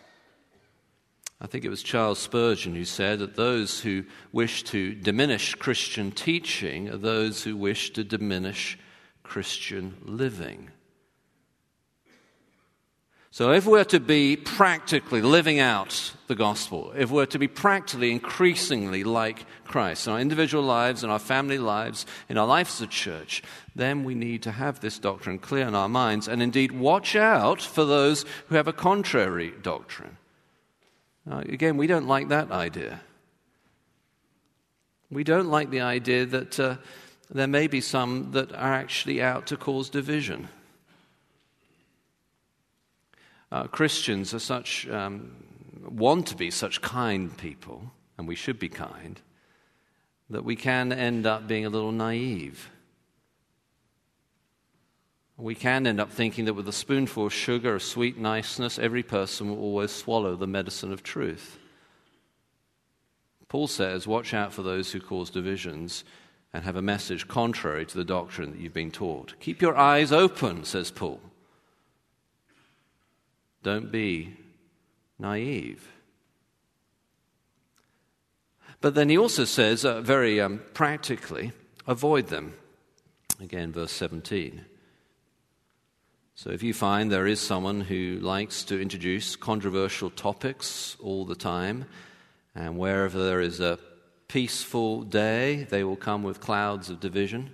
I 1.39 1.47
think 1.47 1.65
it 1.65 1.69
was 1.69 1.81
Charles 1.81 2.19
Spurgeon 2.19 2.75
who 2.75 2.85
said 2.85 3.17
that 3.19 3.35
those 3.35 3.79
who 3.79 4.03
wish 4.31 4.63
to 4.65 4.93
diminish 4.93 5.55
Christian 5.55 6.11
teaching 6.11 6.89
are 6.89 6.97
those 6.97 7.43
who 7.43 7.57
wish 7.57 7.93
to 7.93 8.03
diminish 8.03 8.77
Christian 9.23 9.97
living. 10.03 10.69
So, 13.33 13.53
if 13.53 13.65
we're 13.65 13.85
to 13.85 14.01
be 14.01 14.35
practically 14.35 15.21
living 15.21 15.57
out 15.57 16.11
the 16.27 16.35
gospel, 16.35 16.91
if 16.97 17.09
we're 17.09 17.25
to 17.27 17.39
be 17.39 17.47
practically 17.47 18.11
increasingly 18.11 19.05
like 19.05 19.45
Christ 19.63 20.05
in 20.05 20.11
our 20.11 20.19
individual 20.19 20.65
lives, 20.65 21.01
in 21.05 21.09
our 21.09 21.17
family 21.17 21.57
lives, 21.57 22.05
in 22.27 22.37
our 22.37 22.45
life 22.45 22.67
as 22.67 22.81
a 22.81 22.87
church, 22.87 23.41
then 23.73 24.03
we 24.03 24.15
need 24.15 24.43
to 24.43 24.51
have 24.51 24.81
this 24.81 24.99
doctrine 24.99 25.39
clear 25.39 25.65
in 25.65 25.75
our 25.75 25.87
minds 25.87 26.27
and 26.27 26.43
indeed 26.43 26.73
watch 26.73 27.15
out 27.15 27.61
for 27.61 27.85
those 27.85 28.25
who 28.49 28.55
have 28.55 28.67
a 28.67 28.73
contrary 28.73 29.53
doctrine. 29.61 30.17
Now, 31.25 31.39
again, 31.39 31.77
we 31.77 31.87
don't 31.87 32.09
like 32.09 32.27
that 32.27 32.51
idea. 32.51 32.99
We 35.09 35.23
don't 35.23 35.49
like 35.49 35.69
the 35.69 35.81
idea 35.81 36.25
that 36.25 36.59
uh, 36.59 36.75
there 37.29 37.47
may 37.47 37.67
be 37.67 37.79
some 37.79 38.31
that 38.31 38.51
are 38.51 38.73
actually 38.73 39.21
out 39.21 39.47
to 39.47 39.55
cause 39.55 39.89
division. 39.89 40.49
Uh, 43.51 43.63
Christians 43.63 44.33
are 44.33 44.39
such, 44.39 44.87
um, 44.87 45.31
want 45.83 46.27
to 46.27 46.35
be 46.35 46.49
such 46.49 46.81
kind 46.81 47.35
people, 47.37 47.91
and 48.17 48.27
we 48.27 48.35
should 48.35 48.59
be 48.59 48.69
kind, 48.69 49.19
that 50.29 50.45
we 50.45 50.55
can 50.55 50.93
end 50.93 51.25
up 51.25 51.47
being 51.47 51.65
a 51.65 51.69
little 51.69 51.91
naive. 51.91 52.69
We 55.35 55.55
can 55.55 55.87
end 55.87 55.99
up 55.99 56.11
thinking 56.11 56.45
that 56.45 56.53
with 56.53 56.67
a 56.67 56.73
spoonful 56.73 57.25
of 57.25 57.33
sugar, 57.33 57.75
of 57.75 57.83
sweet 57.83 58.17
niceness, 58.17 58.77
every 58.77 59.03
person 59.03 59.49
will 59.49 59.59
always 59.59 59.91
swallow 59.91 60.35
the 60.35 60.47
medicine 60.47 60.93
of 60.93 61.03
truth. 61.03 61.57
Paul 63.49 63.67
says, 63.67 64.07
Watch 64.07 64.33
out 64.33 64.53
for 64.53 64.61
those 64.61 64.91
who 64.91 65.01
cause 65.01 65.29
divisions 65.29 66.05
and 66.53 66.63
have 66.63 66.75
a 66.75 66.81
message 66.81 67.27
contrary 67.27 67.85
to 67.85 67.97
the 67.97 68.05
doctrine 68.05 68.51
that 68.51 68.59
you've 68.59 68.73
been 68.73 68.91
taught. 68.91 69.33
Keep 69.39 69.61
your 69.61 69.75
eyes 69.75 70.11
open, 70.11 70.63
says 70.63 70.91
Paul. 70.91 71.19
Don't 73.63 73.91
be 73.91 74.35
naive. 75.19 75.87
But 78.81 78.95
then 78.95 79.09
he 79.09 79.17
also 79.17 79.45
says, 79.45 79.85
uh, 79.85 80.01
very 80.01 80.41
um, 80.41 80.61
practically, 80.73 81.51
avoid 81.87 82.27
them. 82.27 82.53
Again, 83.39 83.71
verse 83.71 83.91
17. 83.91 84.65
So 86.33 86.49
if 86.49 86.63
you 86.63 86.73
find 86.73 87.11
there 87.11 87.27
is 87.27 87.39
someone 87.39 87.81
who 87.81 88.17
likes 88.19 88.63
to 88.65 88.81
introduce 88.81 89.35
controversial 89.35 90.09
topics 90.09 90.97
all 90.99 91.25
the 91.25 91.35
time, 91.35 91.85
and 92.55 92.77
wherever 92.77 93.23
there 93.23 93.41
is 93.41 93.59
a 93.59 93.77
peaceful 94.27 95.03
day, 95.03 95.67
they 95.69 95.83
will 95.83 95.95
come 95.95 96.23
with 96.23 96.39
clouds 96.39 96.89
of 96.89 96.99
division, 96.99 97.51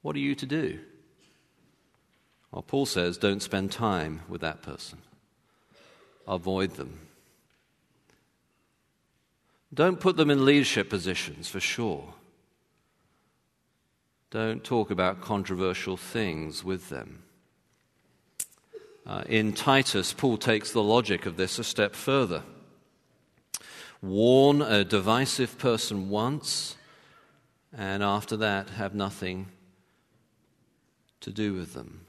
what 0.00 0.16
are 0.16 0.20
you 0.20 0.34
to 0.34 0.46
do? 0.46 0.80
Well, 2.52 2.62
Paul 2.62 2.84
says, 2.84 3.16
don't 3.16 3.42
spend 3.42 3.72
time 3.72 4.20
with 4.28 4.42
that 4.42 4.62
person, 4.62 4.98
avoid 6.28 6.72
them. 6.72 7.08
Don't 9.72 9.98
put 9.98 10.18
them 10.18 10.30
in 10.30 10.44
leadership 10.44 10.90
positions, 10.90 11.48
for 11.48 11.60
sure. 11.60 12.12
Don't 14.30 14.62
talk 14.62 14.90
about 14.90 15.22
controversial 15.22 15.96
things 15.96 16.62
with 16.62 16.90
them. 16.90 17.22
Uh, 19.06 19.24
in 19.26 19.54
Titus, 19.54 20.12
Paul 20.12 20.36
takes 20.36 20.72
the 20.72 20.82
logic 20.82 21.24
of 21.24 21.38
this 21.38 21.58
a 21.58 21.64
step 21.64 21.94
further. 21.94 22.42
Warn 24.02 24.60
a 24.60 24.84
divisive 24.84 25.58
person 25.58 26.10
once, 26.10 26.76
and 27.76 28.02
after 28.02 28.36
that, 28.36 28.70
have 28.70 28.94
nothing 28.94 29.48
to 31.20 31.30
do 31.30 31.54
with 31.54 31.72
them. 31.72 32.02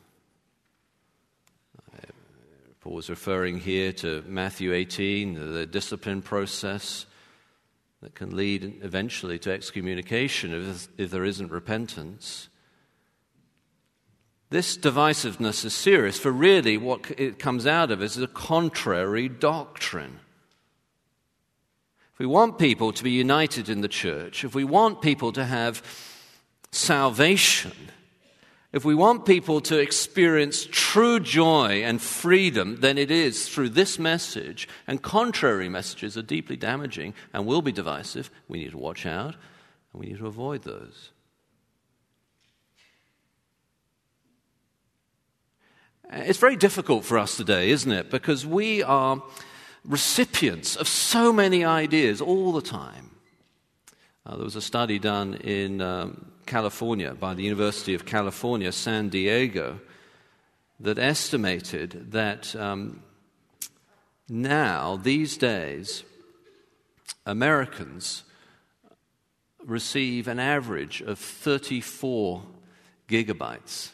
Paul 2.83 2.95
was 2.95 3.09
referring 3.09 3.59
here 3.59 3.93
to 3.93 4.25
Matthew 4.27 4.73
18, 4.73 5.53
the 5.53 5.65
discipline 5.65 6.21
process 6.21 7.05
that 8.01 8.13
can 8.13 8.35
lead 8.35 8.81
eventually 8.83 9.39
to 9.39 9.53
excommunication 9.53 10.53
if, 10.53 10.89
if 10.97 11.09
there 11.09 11.23
isn't 11.23 11.49
repentance. 11.49 12.49
This 14.49 14.77
divisiveness 14.77 15.63
is 15.63 15.73
serious, 15.73 16.19
for 16.19 16.29
really 16.29 16.75
what 16.75 17.09
it 17.17 17.39
comes 17.39 17.65
out 17.65 17.89
of 17.89 18.03
is 18.03 18.17
a 18.17 18.27
contrary 18.27 19.29
doctrine. 19.29 20.19
If 22.11 22.19
we 22.19 22.25
want 22.25 22.59
people 22.59 22.91
to 22.91 23.03
be 23.03 23.11
united 23.11 23.69
in 23.69 23.79
the 23.79 23.87
church, 23.87 24.43
if 24.43 24.53
we 24.53 24.65
want 24.65 25.01
people 25.01 25.31
to 25.31 25.45
have 25.45 25.81
salvation, 26.73 27.71
if 28.73 28.83
we 28.83 28.95
want 28.95 29.27
people 29.27 29.61
to 29.61 29.77
experience 29.77 30.67
true 30.71 31.19
joy 31.19 31.83
and 31.83 32.01
freedom, 32.01 32.77
then 32.79 32.97
it 32.97 33.11
is 33.11 33.47
through 33.47 33.69
this 33.69 33.99
message, 33.99 34.67
and 34.87 35.03
contrary 35.03 35.69
messages 35.69 36.17
are 36.17 36.23
deeply 36.23 36.55
damaging 36.55 37.13
and 37.31 37.45
will 37.45 37.61
be 37.61 37.71
divisive. 37.71 38.31
We 38.47 38.57
need 38.57 38.71
to 38.71 38.77
watch 38.79 39.05
out 39.05 39.35
and 39.93 40.01
we 40.01 40.07
need 40.07 40.17
to 40.17 40.25
avoid 40.25 40.63
those. 40.63 41.11
It's 46.11 46.39
very 46.39 46.55
difficult 46.55 47.05
for 47.05 47.19
us 47.19 47.37
today, 47.37 47.69
isn't 47.69 47.91
it? 47.91 48.09
Because 48.09 48.45
we 48.45 48.81
are 48.81 49.21
recipients 49.85 50.75
of 50.75 50.87
so 50.87 51.31
many 51.31 51.63
ideas 51.63 52.21
all 52.21 52.51
the 52.51 52.61
time. 52.61 53.11
Uh, 54.25 54.35
there 54.35 54.45
was 54.45 54.55
a 54.55 54.61
study 54.61 54.97
done 54.97 55.35
in 55.35 55.81
um, 55.81 56.32
California 56.45 57.13
by 57.13 57.33
the 57.33 57.43
University 57.43 57.93
of 57.93 58.05
California, 58.05 58.71
San 58.71 59.09
Diego, 59.09 59.79
that 60.79 60.99
estimated 60.99 62.11
that 62.11 62.55
um, 62.55 63.01
now, 64.29 64.95
these 64.95 65.37
days, 65.37 66.03
Americans 67.25 68.23
receive 69.65 70.27
an 70.27 70.39
average 70.39 71.01
of 71.01 71.19
34 71.19 72.43
gigabytes 73.07 73.89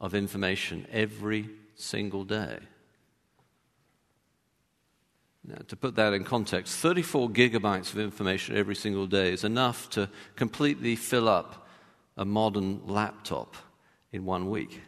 of 0.00 0.14
information 0.14 0.86
every 0.90 1.48
single 1.76 2.24
day. 2.24 2.58
Now, 5.44 5.58
to 5.68 5.76
put 5.76 5.96
that 5.96 6.12
in 6.12 6.24
context, 6.24 6.76
34 6.76 7.30
gigabytes 7.30 7.92
of 7.92 7.98
information 7.98 8.56
every 8.56 8.76
single 8.76 9.06
day 9.06 9.32
is 9.32 9.44
enough 9.44 9.90
to 9.90 10.08
completely 10.36 10.96
fill 10.96 11.28
up 11.28 11.61
a 12.16 12.24
modern 12.24 12.86
laptop 12.86 13.56
in 14.12 14.24
one 14.24 14.50
week. 14.50 14.80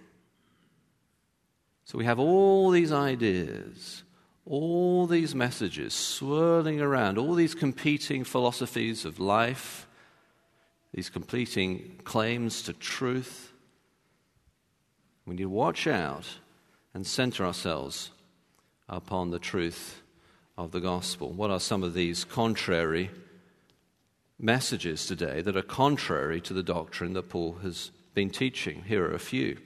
So 1.84 1.98
we 1.98 2.04
have 2.04 2.18
all 2.18 2.70
these 2.70 2.92
ideas, 2.92 4.02
all 4.46 5.06
these 5.06 5.34
messages 5.34 5.94
swirling 5.94 6.80
around, 6.80 7.18
all 7.18 7.34
these 7.34 7.54
competing 7.54 8.24
philosophies 8.24 9.04
of 9.04 9.18
life, 9.18 9.86
these 10.92 11.10
competing 11.10 12.00
claims 12.04 12.62
to 12.62 12.72
truth. 12.72 13.52
We 15.26 15.34
need 15.34 15.42
to 15.42 15.48
watch 15.48 15.86
out 15.86 16.26
and 16.94 17.06
center 17.06 17.44
ourselves 17.44 18.10
upon 18.88 19.30
the 19.30 19.38
truth 19.38 20.02
of 20.56 20.70
the 20.70 20.80
gospel. 20.80 21.32
What 21.32 21.50
are 21.50 21.60
some 21.60 21.82
of 21.82 21.94
these 21.94 22.24
contrary 22.24 23.10
messages 24.44 25.06
today 25.06 25.40
that 25.40 25.56
are 25.56 25.62
contrary 25.62 26.40
to 26.42 26.52
the 26.52 26.62
doctrine 26.62 27.14
that 27.14 27.30
Paul 27.30 27.54
has 27.62 27.90
been 28.14 28.30
teaching? 28.30 28.84
Here 28.84 29.04
are 29.04 29.14
a 29.14 29.18
few. 29.18 29.58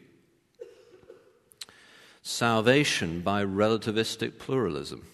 Salvation 2.22 3.20
by 3.20 3.44
relativistic 3.44 4.38
pluralism. 4.38 5.06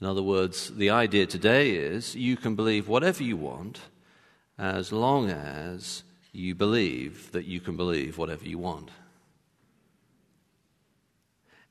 In 0.00 0.06
other 0.06 0.22
words, 0.22 0.74
the 0.74 0.90
idea 0.90 1.26
today 1.26 1.70
is 1.70 2.14
you 2.14 2.36
can 2.36 2.54
believe 2.54 2.88
whatever 2.88 3.22
you 3.22 3.36
want 3.36 3.80
as 4.58 4.92
long 4.92 5.30
as 5.30 6.02
you 6.32 6.54
believe 6.54 7.32
that 7.32 7.46
you 7.46 7.60
can 7.60 7.76
believe 7.76 8.18
whatever 8.18 8.44
you 8.44 8.58
want. 8.58 8.90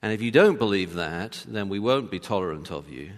And 0.01 0.11
if 0.13 0.21
you 0.21 0.31
don't 0.31 0.59
believe 0.59 0.93
that, 0.93 1.43
then 1.47 1.69
we 1.69 1.79
won't 1.79 2.11
be 2.11 2.19
tolerant 2.19 2.71
of 2.71 2.89
you. 2.89 3.11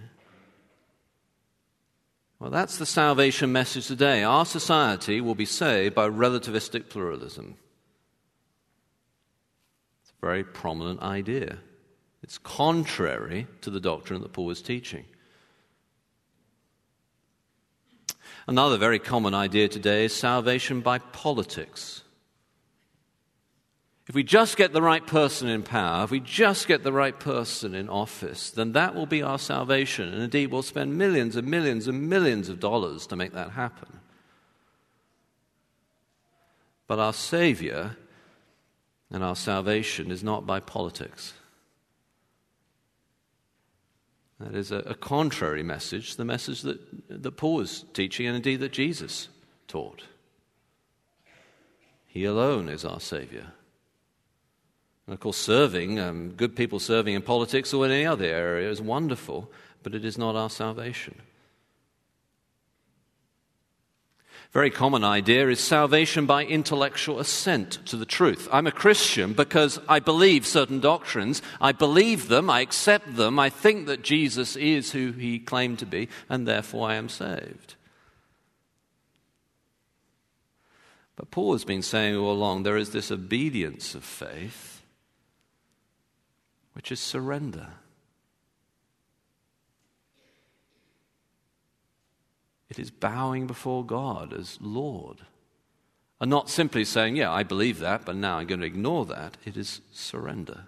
Well, 2.40 2.50
that's 2.50 2.78
the 2.78 2.86
salvation 2.86 3.50
message 3.50 3.88
today. 3.88 4.22
Our 4.22 4.46
society 4.46 5.20
will 5.20 5.34
be 5.34 5.44
saved 5.44 5.94
by 5.94 6.08
relativistic 6.08 6.88
pluralism. 6.88 7.56
It's 10.02 10.12
a 10.12 10.24
very 10.24 10.44
prominent 10.44 11.02
idea. 11.02 11.58
It's 12.22 12.38
contrary 12.38 13.48
to 13.62 13.70
the 13.70 13.80
doctrine 13.80 14.22
that 14.22 14.32
Paul 14.32 14.46
was 14.46 14.62
teaching. 14.62 15.04
Another 18.46 18.76
very 18.76 18.98
common 18.98 19.34
idea 19.34 19.68
today 19.68 20.04
is 20.04 20.14
salvation 20.14 20.80
by 20.80 20.98
politics. 20.98 22.02
If 24.08 24.14
we 24.14 24.22
just 24.22 24.56
get 24.56 24.72
the 24.72 24.80
right 24.80 25.06
person 25.06 25.48
in 25.48 25.62
power, 25.62 26.04
if 26.04 26.10
we 26.10 26.20
just 26.20 26.66
get 26.66 26.82
the 26.82 26.92
right 26.92 27.18
person 27.18 27.74
in 27.74 27.90
office, 27.90 28.50
then 28.50 28.72
that 28.72 28.94
will 28.94 29.04
be 29.04 29.22
our 29.22 29.38
salvation. 29.38 30.08
And 30.10 30.22
indeed, 30.22 30.50
we'll 30.50 30.62
spend 30.62 30.96
millions 30.96 31.36
and 31.36 31.46
millions 31.46 31.86
and 31.86 32.08
millions 32.08 32.48
of 32.48 32.58
dollars 32.58 33.06
to 33.08 33.16
make 33.16 33.32
that 33.34 33.50
happen. 33.50 34.00
But 36.86 36.98
our 36.98 37.12
Savior 37.12 37.98
and 39.10 39.22
our 39.22 39.36
salvation 39.36 40.10
is 40.10 40.24
not 40.24 40.46
by 40.46 40.60
politics. 40.60 41.34
That 44.40 44.54
is 44.54 44.72
a, 44.72 44.78
a 44.78 44.94
contrary 44.94 45.62
message, 45.62 46.16
the 46.16 46.24
message 46.24 46.62
that, 46.62 46.78
that 47.10 47.32
Paul 47.32 47.60
is 47.60 47.84
teaching, 47.92 48.26
and 48.26 48.36
indeed 48.36 48.60
that 48.60 48.72
Jesus 48.72 49.28
taught. 49.66 50.04
He 52.06 52.24
alone 52.24 52.70
is 52.70 52.86
our 52.86 53.00
Savior. 53.00 53.52
And 55.08 55.14
of 55.14 55.20
course, 55.20 55.38
serving, 55.38 55.98
um, 55.98 56.32
good 56.32 56.54
people 56.54 56.78
serving 56.78 57.14
in 57.14 57.22
politics 57.22 57.72
or 57.72 57.86
in 57.86 57.92
any 57.92 58.04
other 58.04 58.26
area 58.26 58.70
is 58.70 58.82
wonderful, 58.82 59.50
but 59.82 59.94
it 59.94 60.04
is 60.04 60.18
not 60.18 60.36
our 60.36 60.50
salvation. 60.50 61.14
Very 64.52 64.68
common 64.68 65.04
idea 65.04 65.48
is 65.48 65.60
salvation 65.60 66.26
by 66.26 66.44
intellectual 66.44 67.20
assent 67.20 67.78
to 67.86 67.96
the 67.96 68.04
truth. 68.04 68.50
I'm 68.52 68.66
a 68.66 68.70
Christian 68.70 69.32
because 69.32 69.80
I 69.88 69.98
believe 69.98 70.46
certain 70.46 70.78
doctrines. 70.78 71.40
I 71.58 71.72
believe 71.72 72.28
them, 72.28 72.50
I 72.50 72.60
accept 72.60 73.16
them, 73.16 73.38
I 73.38 73.48
think 73.48 73.86
that 73.86 74.02
Jesus 74.02 74.56
is 74.56 74.92
who 74.92 75.12
he 75.12 75.38
claimed 75.38 75.78
to 75.78 75.86
be, 75.86 76.10
and 76.28 76.46
therefore 76.46 76.90
I 76.90 76.96
am 76.96 77.08
saved. 77.08 77.76
But 81.16 81.30
Paul 81.30 81.52
has 81.52 81.64
been 81.64 81.80
saying 81.80 82.14
all 82.14 82.30
along 82.30 82.64
there 82.64 82.76
is 82.76 82.90
this 82.90 83.10
obedience 83.10 83.94
of 83.94 84.04
faith, 84.04 84.67
which 86.78 86.92
is 86.92 87.00
surrender. 87.00 87.66
It 92.70 92.78
is 92.78 92.92
bowing 92.92 93.48
before 93.48 93.84
God 93.84 94.32
as 94.32 94.58
Lord. 94.60 95.18
And 96.20 96.30
not 96.30 96.48
simply 96.48 96.84
saying, 96.84 97.16
Yeah, 97.16 97.32
I 97.32 97.42
believe 97.42 97.80
that, 97.80 98.04
but 98.04 98.14
now 98.14 98.38
I'm 98.38 98.46
going 98.46 98.60
to 98.60 98.66
ignore 98.66 99.04
that. 99.06 99.36
It 99.44 99.56
is 99.56 99.80
surrender. 99.92 100.66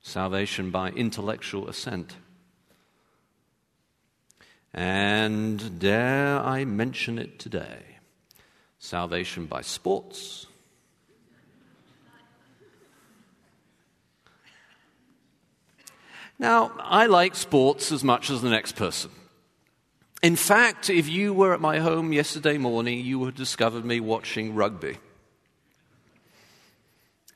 Salvation 0.00 0.70
by 0.70 0.90
intellectual 0.90 1.68
assent. 1.68 2.14
And 4.72 5.80
dare 5.80 6.38
I 6.38 6.64
mention 6.64 7.18
it 7.18 7.40
today? 7.40 7.88
salvation 8.78 9.46
by 9.46 9.60
sports. 9.60 10.46
Now, 16.38 16.72
I 16.78 17.06
like 17.06 17.34
sports 17.34 17.90
as 17.90 18.04
much 18.04 18.30
as 18.30 18.42
the 18.42 18.50
next 18.50 18.76
person. 18.76 19.10
In 20.22 20.36
fact, 20.36 20.90
if 20.90 21.08
you 21.08 21.32
were 21.32 21.52
at 21.52 21.60
my 21.60 21.78
home 21.78 22.12
yesterday 22.12 22.58
morning, 22.58 23.04
you 23.04 23.18
would 23.18 23.26
have 23.26 23.34
discovered 23.34 23.84
me 23.84 24.00
watching 24.00 24.54
rugby. 24.54 24.98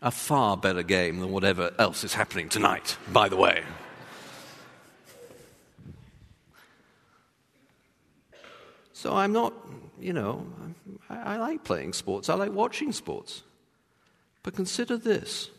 A 0.01 0.11
far 0.11 0.57
better 0.57 0.83
game 0.83 1.21
than 1.21 1.31
whatever 1.31 1.73
else 1.79 2.03
is 2.03 2.15
happening 2.15 2.49
tonight, 2.49 2.97
by 3.13 3.29
the 3.29 3.37
way. 3.37 3.63
So 8.93 9.15
I'm 9.15 9.33
not, 9.33 9.53
you 10.01 10.13
know, 10.13 10.47
I, 11.09 11.35
I 11.35 11.37
like 11.37 11.65
playing 11.65 11.93
sports, 11.93 12.29
I 12.29 12.35
like 12.35 12.53
watching 12.53 12.93
sports. 12.93 13.43
But 14.43 14.55
consider 14.55 14.97
this 14.97 15.51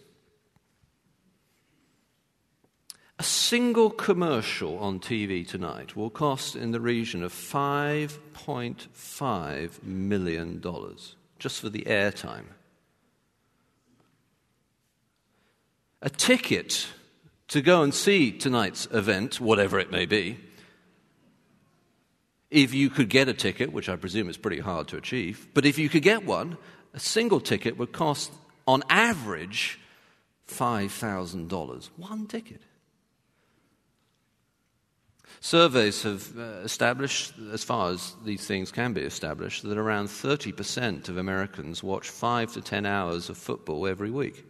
a 3.23 3.25
single 3.25 3.89
commercial 3.89 4.77
on 4.79 4.99
TV 4.99 5.47
tonight 5.47 5.95
will 5.95 6.09
cost 6.09 6.57
in 6.57 6.71
the 6.71 6.81
region 6.81 7.23
of 7.23 7.31
$5.5 7.31 9.81
million 9.81 10.61
just 11.39 11.61
for 11.61 11.69
the 11.69 11.83
airtime. 11.83 12.43
A 16.01 16.09
ticket 16.09 16.89
to 17.47 17.61
go 17.61 17.81
and 17.81 17.93
see 17.93 18.37
tonight's 18.37 18.89
event, 18.91 19.39
whatever 19.39 19.79
it 19.79 19.89
may 19.89 20.05
be, 20.05 20.37
if 22.51 22.73
you 22.73 22.89
could 22.89 23.07
get 23.07 23.29
a 23.29 23.33
ticket, 23.33 23.71
which 23.71 23.87
I 23.87 23.95
presume 23.95 24.27
is 24.27 24.35
pretty 24.35 24.59
hard 24.59 24.89
to 24.89 24.97
achieve, 24.97 25.47
but 25.53 25.65
if 25.65 25.79
you 25.79 25.87
could 25.87 26.03
get 26.03 26.25
one, 26.25 26.57
a 26.93 26.99
single 26.99 27.39
ticket 27.39 27.77
would 27.77 27.93
cost, 27.93 28.33
on 28.67 28.83
average, 28.89 29.79
$5,000. 30.49 31.89
One 31.95 32.27
ticket. 32.27 32.63
Surveys 35.43 36.03
have 36.03 36.39
uh, 36.39 36.41
established, 36.63 37.33
as 37.51 37.65
far 37.65 37.91
as 37.91 38.15
these 38.23 38.47
things 38.47 38.71
can 38.71 38.93
be 38.93 39.01
established, 39.01 39.63
that 39.63 39.77
around 39.77 40.07
30% 40.07 41.09
of 41.09 41.17
Americans 41.17 41.83
watch 41.83 42.09
five 42.09 42.53
to 42.53 42.61
10 42.61 42.85
hours 42.85 43.29
of 43.29 43.37
football 43.37 43.85
every 43.85 44.09
week. 44.09 44.45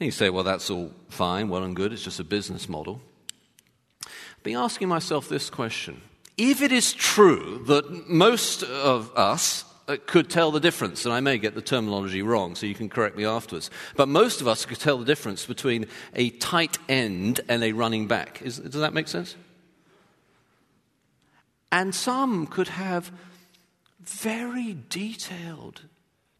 And 0.00 0.06
you 0.06 0.10
say, 0.10 0.28
well, 0.28 0.42
that's 0.42 0.70
all 0.70 0.90
fine, 1.08 1.48
well 1.48 1.62
and 1.62 1.76
good, 1.76 1.92
it's 1.92 2.02
just 2.02 2.18
a 2.18 2.24
business 2.24 2.68
model. 2.68 3.00
I've 4.04 4.42
been 4.42 4.56
asking 4.56 4.88
myself 4.88 5.28
this 5.28 5.48
question 5.48 6.02
if 6.36 6.62
it 6.62 6.72
is 6.72 6.92
true 6.94 7.62
that 7.68 8.08
most 8.08 8.64
of 8.64 9.16
us 9.16 9.66
uh, 9.92 9.96
could 10.06 10.30
tell 10.30 10.50
the 10.50 10.60
difference, 10.60 11.04
and 11.04 11.12
I 11.12 11.20
may 11.20 11.38
get 11.38 11.54
the 11.54 11.62
terminology 11.62 12.22
wrong, 12.22 12.54
so 12.54 12.66
you 12.66 12.74
can 12.74 12.88
correct 12.88 13.16
me 13.16 13.24
afterwards, 13.24 13.70
but 13.96 14.08
most 14.08 14.40
of 14.40 14.48
us 14.48 14.64
could 14.64 14.78
tell 14.78 14.98
the 14.98 15.04
difference 15.04 15.46
between 15.46 15.86
a 16.14 16.30
tight 16.30 16.78
end 16.88 17.40
and 17.48 17.62
a 17.62 17.72
running 17.72 18.06
back. 18.06 18.40
Is, 18.42 18.58
does 18.58 18.80
that 18.80 18.94
make 18.94 19.08
sense? 19.08 19.36
And 21.70 21.94
some 21.94 22.46
could 22.46 22.68
have 22.68 23.10
very 24.00 24.76
detailed 24.88 25.82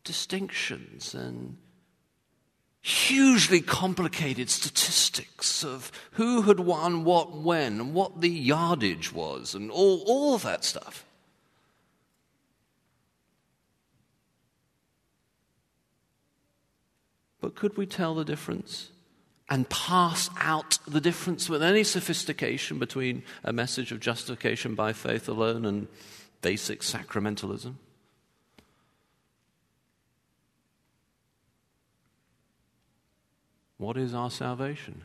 distinctions 0.04 1.14
and 1.14 1.56
hugely 2.82 3.60
complicated 3.60 4.50
statistics 4.50 5.64
of 5.64 5.92
who 6.12 6.42
had 6.42 6.58
won 6.58 7.04
what 7.04 7.32
when 7.32 7.80
and 7.80 7.94
what 7.94 8.20
the 8.20 8.28
yardage 8.28 9.12
was 9.12 9.54
and 9.54 9.70
all, 9.70 10.02
all 10.06 10.36
that 10.38 10.64
stuff. 10.64 11.06
But 17.42 17.56
could 17.56 17.76
we 17.76 17.86
tell 17.86 18.14
the 18.14 18.24
difference 18.24 18.90
and 19.50 19.68
pass 19.68 20.30
out 20.38 20.78
the 20.86 21.00
difference 21.00 21.50
with 21.50 21.62
any 21.62 21.82
sophistication 21.82 22.78
between 22.78 23.24
a 23.42 23.52
message 23.52 23.90
of 23.90 24.00
justification 24.00 24.76
by 24.76 24.92
faith 24.92 25.28
alone 25.28 25.66
and 25.66 25.88
basic 26.40 26.80
sacramentalism? 26.80 27.74
What 33.76 33.96
is 33.96 34.14
our 34.14 34.30
salvation? 34.30 35.02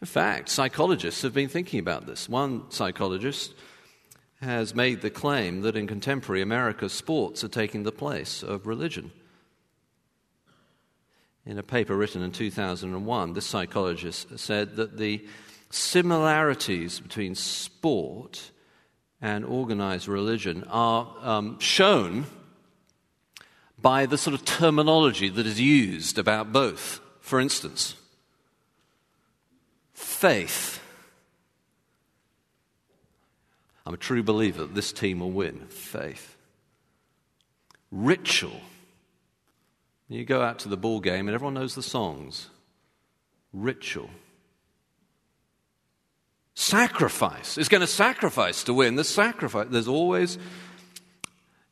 In 0.00 0.08
fact, 0.08 0.48
psychologists 0.48 1.22
have 1.22 1.32
been 1.32 1.48
thinking 1.48 1.78
about 1.78 2.06
this. 2.06 2.28
One 2.28 2.68
psychologist 2.72 3.54
has 4.40 4.74
made 4.74 5.00
the 5.00 5.10
claim 5.10 5.60
that 5.60 5.76
in 5.76 5.86
contemporary 5.86 6.42
America, 6.42 6.88
sports 6.88 7.44
are 7.44 7.48
taking 7.48 7.84
the 7.84 7.92
place 7.92 8.42
of 8.42 8.66
religion. 8.66 9.12
In 11.48 11.56
a 11.56 11.62
paper 11.62 11.96
written 11.96 12.20
in 12.20 12.30
2001, 12.30 13.32
this 13.32 13.46
psychologist 13.46 14.38
said 14.38 14.76
that 14.76 14.98
the 14.98 15.26
similarities 15.70 17.00
between 17.00 17.34
sport 17.34 18.50
and 19.22 19.46
organized 19.46 20.08
religion 20.08 20.64
are 20.68 21.10
um, 21.22 21.58
shown 21.58 22.26
by 23.80 24.04
the 24.04 24.18
sort 24.18 24.34
of 24.34 24.44
terminology 24.44 25.30
that 25.30 25.46
is 25.46 25.58
used 25.58 26.18
about 26.18 26.52
both. 26.52 27.00
For 27.20 27.40
instance, 27.40 27.94
faith. 29.94 30.82
I'm 33.86 33.94
a 33.94 33.96
true 33.96 34.22
believer 34.22 34.66
that 34.66 34.74
this 34.74 34.92
team 34.92 35.20
will 35.20 35.30
win. 35.30 35.60
Faith. 35.68 36.36
Ritual. 37.90 38.60
You 40.08 40.24
go 40.24 40.42
out 40.42 40.58
to 40.60 40.68
the 40.68 40.76
ball 40.76 41.00
game 41.00 41.28
and 41.28 41.34
everyone 41.34 41.54
knows 41.54 41.74
the 41.74 41.82
songs. 41.82 42.48
Ritual. 43.52 44.10
Sacrifice. 46.54 47.58
It's 47.58 47.68
going 47.68 47.82
to 47.82 47.86
sacrifice 47.86 48.64
to 48.64 48.74
win. 48.74 48.96
There's 48.96 49.08
sacrifice. 49.08 49.68
There's 49.70 49.88
always 49.88 50.38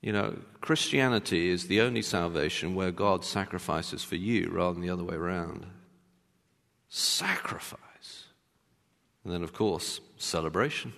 you 0.06 0.12
know, 0.12 0.38
Christianity 0.60 1.48
is 1.48 1.66
the 1.66 1.80
only 1.80 2.00
salvation 2.00 2.76
where 2.76 2.92
God 2.92 3.24
sacrifices 3.24 4.04
for 4.04 4.14
you 4.14 4.48
rather 4.52 4.74
than 4.74 4.82
the 4.82 4.90
other 4.90 5.02
way 5.02 5.16
around. 5.16 5.66
Sacrifice. 6.88 8.26
And 9.24 9.32
then, 9.32 9.42
of 9.42 9.52
course, 9.52 10.00
celebration. 10.16 10.92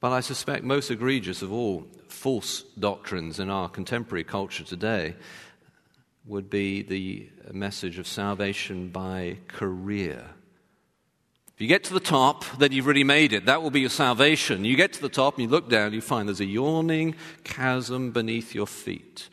But 0.00 0.12
I 0.12 0.20
suspect 0.20 0.64
most 0.64 0.90
egregious 0.90 1.42
of 1.42 1.52
all 1.52 1.86
false 2.08 2.62
doctrines 2.78 3.38
in 3.38 3.50
our 3.50 3.68
contemporary 3.68 4.24
culture 4.24 4.64
today 4.64 5.14
would 6.26 6.48
be 6.48 6.82
the 6.82 7.28
message 7.52 7.98
of 7.98 8.06
salvation 8.06 8.88
by 8.88 9.36
career. 9.48 10.24
If 11.54 11.60
you 11.60 11.66
get 11.68 11.84
to 11.84 11.92
the 11.92 12.00
top, 12.00 12.46
then 12.56 12.72
you've 12.72 12.86
really 12.86 13.04
made 13.04 13.34
it. 13.34 13.44
That 13.44 13.62
will 13.62 13.70
be 13.70 13.80
your 13.80 13.90
salvation. 13.90 14.64
You 14.64 14.76
get 14.76 14.94
to 14.94 15.02
the 15.02 15.10
top 15.10 15.34
and 15.34 15.44
you 15.44 15.50
look 15.50 15.68
down, 15.68 15.92
you 15.92 16.00
find 16.00 16.26
there's 16.26 16.40
a 16.40 16.46
yawning 16.46 17.14
chasm 17.44 18.12
beneath 18.12 18.54
your 18.54 18.66
feet. 18.66 19.28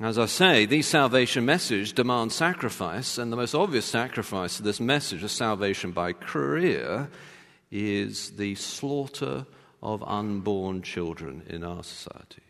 As 0.00 0.18
I 0.18 0.26
say, 0.26 0.66
these 0.66 0.88
salvation 0.88 1.46
messages 1.46 1.92
demand 1.92 2.32
sacrifice, 2.32 3.16
and 3.16 3.32
the 3.32 3.36
most 3.36 3.54
obvious 3.54 3.86
sacrifice 3.86 4.58
of 4.58 4.64
this 4.64 4.80
message 4.80 5.22
of 5.22 5.30
salvation 5.30 5.92
by 5.92 6.12
career 6.12 7.08
is 7.70 8.32
the 8.32 8.54
slaughter 8.54 9.46
of 9.82 10.02
unborn 10.02 10.82
children 10.82 11.42
in 11.48 11.64
our 11.64 11.82
society. 11.82 12.42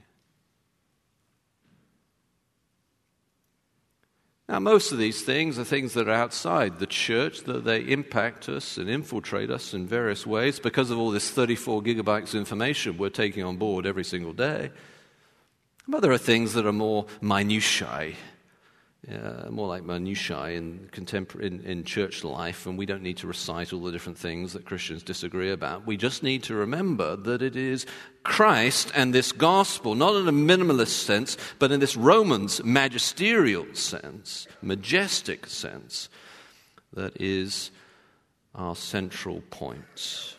Now, 4.48 4.60
most 4.60 4.92
of 4.92 4.98
these 4.98 5.22
things 5.22 5.58
are 5.58 5.64
things 5.64 5.94
that 5.94 6.08
are 6.08 6.12
outside 6.12 6.78
the 6.78 6.86
church, 6.86 7.42
that 7.44 7.64
they 7.64 7.80
impact 7.80 8.48
us 8.48 8.76
and 8.76 8.88
infiltrate 8.88 9.50
us 9.50 9.74
in 9.74 9.88
various 9.88 10.24
ways 10.24 10.60
because 10.60 10.90
of 10.90 10.98
all 10.98 11.10
this 11.10 11.30
34 11.30 11.82
gigabytes 11.82 12.28
of 12.28 12.36
information 12.36 12.96
we're 12.96 13.08
taking 13.08 13.42
on 13.42 13.56
board 13.56 13.86
every 13.86 14.04
single 14.04 14.32
day. 14.32 14.70
But 15.88 16.00
there 16.00 16.12
are 16.12 16.18
things 16.18 16.52
that 16.52 16.66
are 16.66 16.72
more 16.72 17.06
minutiae 17.20 18.14
uh, 19.10 19.48
more 19.50 19.68
like 19.68 19.84
minutiae 19.84 20.56
in, 20.56 20.88
contemporary, 20.90 21.46
in, 21.46 21.60
in 21.60 21.84
church 21.84 22.24
life, 22.24 22.66
and 22.66 22.76
we 22.76 22.86
don't 22.86 23.02
need 23.02 23.16
to 23.18 23.26
recite 23.26 23.72
all 23.72 23.80
the 23.80 23.92
different 23.92 24.18
things 24.18 24.52
that 24.52 24.64
Christians 24.64 25.02
disagree 25.02 25.52
about. 25.52 25.86
We 25.86 25.96
just 25.96 26.22
need 26.22 26.42
to 26.44 26.54
remember 26.54 27.14
that 27.14 27.40
it 27.40 27.54
is 27.54 27.86
Christ 28.24 28.90
and 28.94 29.14
this 29.14 29.30
gospel, 29.30 29.94
not 29.94 30.16
in 30.16 30.26
a 30.26 30.32
minimalist 30.32 31.04
sense, 31.04 31.36
but 31.60 31.70
in 31.70 31.78
this 31.78 31.96
Romans 31.96 32.64
magisterial 32.64 33.66
sense, 33.74 34.48
majestic 34.60 35.46
sense, 35.46 36.08
that 36.92 37.20
is 37.20 37.70
our 38.56 38.74
central 38.74 39.42
point. 39.50 40.36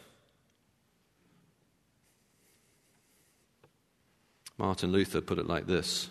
Martin 4.58 4.92
Luther 4.92 5.22
put 5.22 5.40
it 5.40 5.48
like 5.48 5.68
this 5.68 6.10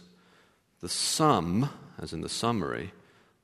The 0.80 0.88
sum 0.88 1.68
as 2.00 2.12
in 2.12 2.20
the 2.20 2.28
summary, 2.28 2.92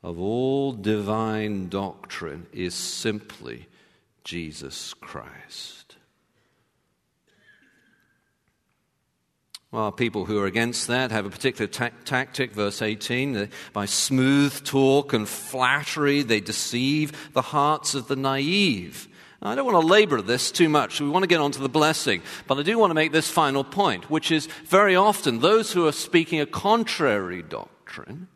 of 0.03 0.19
all 0.19 0.73
divine 0.73 1.69
doctrine 1.69 2.47
is 2.53 2.75
simply 2.75 3.69
Jesus 4.25 4.95
Christ. 4.95 5.97
Well, 9.71 9.91
people 9.91 10.27
who 10.27 10.39
are 10.39 10.47
against 10.47 10.89
that 10.89 11.13
have 11.13 11.25
a 11.25 11.31
particular 11.31 11.67
ta- 11.67 11.91
tactic, 12.05 12.53
verse 12.53 12.83
18. 12.83 13.49
By 13.73 13.87
smooth 13.87 14.63
talk 14.65 15.15
and 15.15 15.27
flattery, 15.27 16.23
they 16.23 16.41
deceive 16.41 17.33
the 17.33 17.41
hearts 17.41 17.95
of 17.95 18.07
the 18.07 18.17
naive. 18.17 19.09
I 19.41 19.55
don't 19.55 19.65
want 19.65 19.83
to 19.83 19.87
labor 19.87 20.21
this 20.21 20.53
too 20.53 20.69
much. 20.69 21.01
We 21.01 21.09
want 21.09 21.23
to 21.23 21.29
get 21.29 21.41
on 21.41 21.53
to 21.53 21.61
the 21.61 21.71
blessing. 21.71 22.23
But 22.47 22.59
I 22.59 22.63
do 22.63 22.79
want 22.79 22.91
to 22.91 22.95
make 22.95 23.13
this 23.13 23.31
final 23.31 23.65
point, 23.65 24.11
which 24.11 24.31
is 24.31 24.47
very 24.67 24.95
often 24.95 25.41
those 25.41 25.73
who 25.73 25.87
are 25.87 25.93
speaking 25.93 26.41
a 26.41 26.47
contrary 26.47 27.43
doctrine 27.43 28.29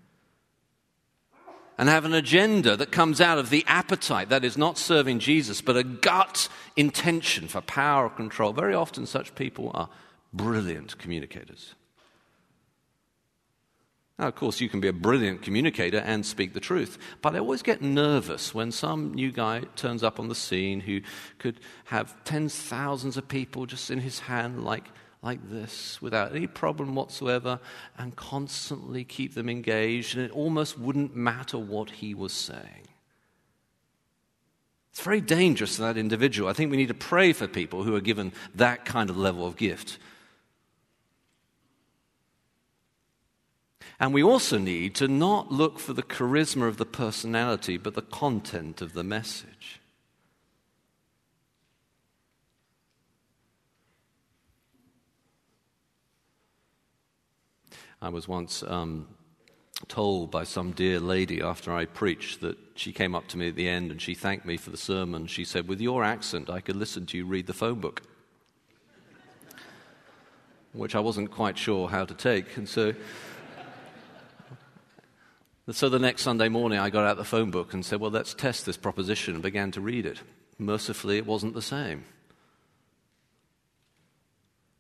and 1.79 1.89
have 1.89 2.05
an 2.05 2.15
agenda 2.15 2.77
that 2.77 2.91
comes 2.91 3.21
out 3.21 3.39
of 3.39 3.51
the 3.51 3.65
appetite 3.67 4.29
that 4.31 4.45
is 4.45 4.57
not 4.57 4.79
serving 4.79 5.19
Jesus, 5.19 5.61
but 5.61 5.77
a 5.77 5.85
gut 5.85 6.49
intention 6.75 7.49
for 7.49 7.61
power 7.61 8.07
or 8.07 8.11
control. 8.11 8.53
Very 8.53 8.75
often, 8.75 9.07
such 9.07 9.35
people 9.35 9.71
are 9.75 9.89
brilliant 10.33 10.99
communicators. 10.99 11.75
Now, 14.19 14.29
of 14.29 14.35
course, 14.35 14.63
you 14.63 14.71
can 14.71 14.81
be 14.81 14.89
a 14.89 14.95
brilliant 14.95 15.43
communicator 15.43 15.99
and 15.99 16.25
speak 16.25 16.55
the 16.55 16.61
truth, 16.61 16.97
but 17.21 17.37
I 17.37 17.39
always 17.39 17.63
get 17.63 17.83
nervous 17.83 18.55
when 18.55 18.73
some 18.73 19.13
new 19.13 19.31
guy 19.31 19.65
turns 19.77 20.03
up 20.03 20.19
on 20.19 20.29
the 20.29 20.35
scene 20.35 20.81
who 20.81 21.03
could 21.39 21.61
have 21.87 22.25
tens, 22.25 22.55
thousands 22.55 23.19
of 23.19 23.29
people 23.29 23.67
just 23.67 23.91
in 23.91 24.01
his 24.01 24.21
hand, 24.21 24.65
like 24.65 24.89
like 25.27 25.51
this 25.51 26.01
without 26.01 26.35
any 26.35 26.47
problem 26.47 26.95
whatsoever 26.95 27.59
and 27.99 28.15
constantly 28.15 29.03
keep 29.03 29.35
them 29.35 29.49
engaged, 29.49 30.17
and 30.17 30.25
it 30.25 30.31
almost 30.31 30.79
wouldn't 30.79 31.17
matter 31.17 31.59
what 31.59 31.91
he 31.91 32.15
was 32.15 32.33
saying. 32.33 32.87
It's 34.93 35.03
very 35.03 35.21
dangerous 35.21 35.77
to 35.77 35.83
that 35.83 35.99
individual. 35.99 36.49
I 36.49 36.53
think 36.53 36.71
we 36.71 36.77
need 36.77 36.89
to 36.89 36.95
pray 36.95 37.33
for 37.33 37.49
people 37.49 37.83
who 37.83 37.97
are 37.97 38.01
given 38.01 38.33
that 38.55 38.85
kind 38.85 39.11
of 39.11 39.17
level 39.19 39.47
of 39.47 39.57
gift. 39.57 39.99
And 43.99 44.15
we 44.15 44.23
also 44.23 44.59
need 44.59 44.95
to 44.95 45.09
not 45.09 45.51
look 45.51 45.81
for 45.81 45.93
the 45.93 46.03
charisma 46.03 46.69
of 46.69 46.77
the 46.77 46.87
personality, 46.87 47.77
but 47.79 47.95
the 47.95 48.03
content 48.03 48.81
of 48.81 48.93
the 48.93 49.05
message. 49.05 49.81
I 58.07 58.09
was 58.09 58.29
once 58.29 58.63
um, 58.63 59.09
told 59.89 60.31
by 60.31 60.45
some 60.45 60.71
dear 60.71 61.01
lady 61.01 61.43
after 61.43 61.75
I 61.75 61.87
preached 61.87 62.41
that 62.41 62.57
she 62.77 62.93
came 62.93 63.17
up 63.17 63.27
to 63.29 63.37
me 63.37 63.49
at 63.49 63.57
the 63.57 63.69
end 63.69 63.91
and 63.91 64.01
she 64.01 64.15
thanked 64.15 64.47
me 64.47 64.57
for 64.57 64.71
the 64.71 64.77
sermon. 64.77 65.27
She 65.27 65.45
said, 65.45 65.67
With 65.67 65.81
your 65.81 66.05
accent, 66.05 66.49
I 66.49 66.61
could 66.61 66.77
listen 66.77 67.05
to 67.07 67.17
you 67.17 67.27
read 67.27 67.49
the 67.49 67.53
phone 67.53 67.81
book. 67.81 68.03
Which 70.73 70.95
I 70.95 71.01
wasn't 71.01 71.33
quite 71.33 71.59
sure 71.59 71.89
how 71.89 72.05
to 72.05 72.15
take. 72.15 72.57
And 72.57 72.69
so, 72.69 72.95
so 75.73 75.89
the 75.89 75.99
next 75.99 76.23
Sunday 76.23 76.49
morning, 76.49 76.79
I 76.79 76.91
got 76.91 77.07
out 77.07 77.17
the 77.17 77.25
phone 77.25 77.51
book 77.51 77.75
and 77.75 77.85
said, 77.85 77.99
Well, 77.99 78.13
let's 78.13 78.35
test 78.35 78.67
this 78.67 78.77
proposition, 78.77 79.35
and 79.35 79.43
began 79.43 79.73
to 79.73 79.81
read 79.81 80.07
it. 80.07 80.21
Mercifully, 80.61 81.17
it 81.17 81.27
wasn't 81.27 81.55
the 81.55 81.61
same. 81.61 82.05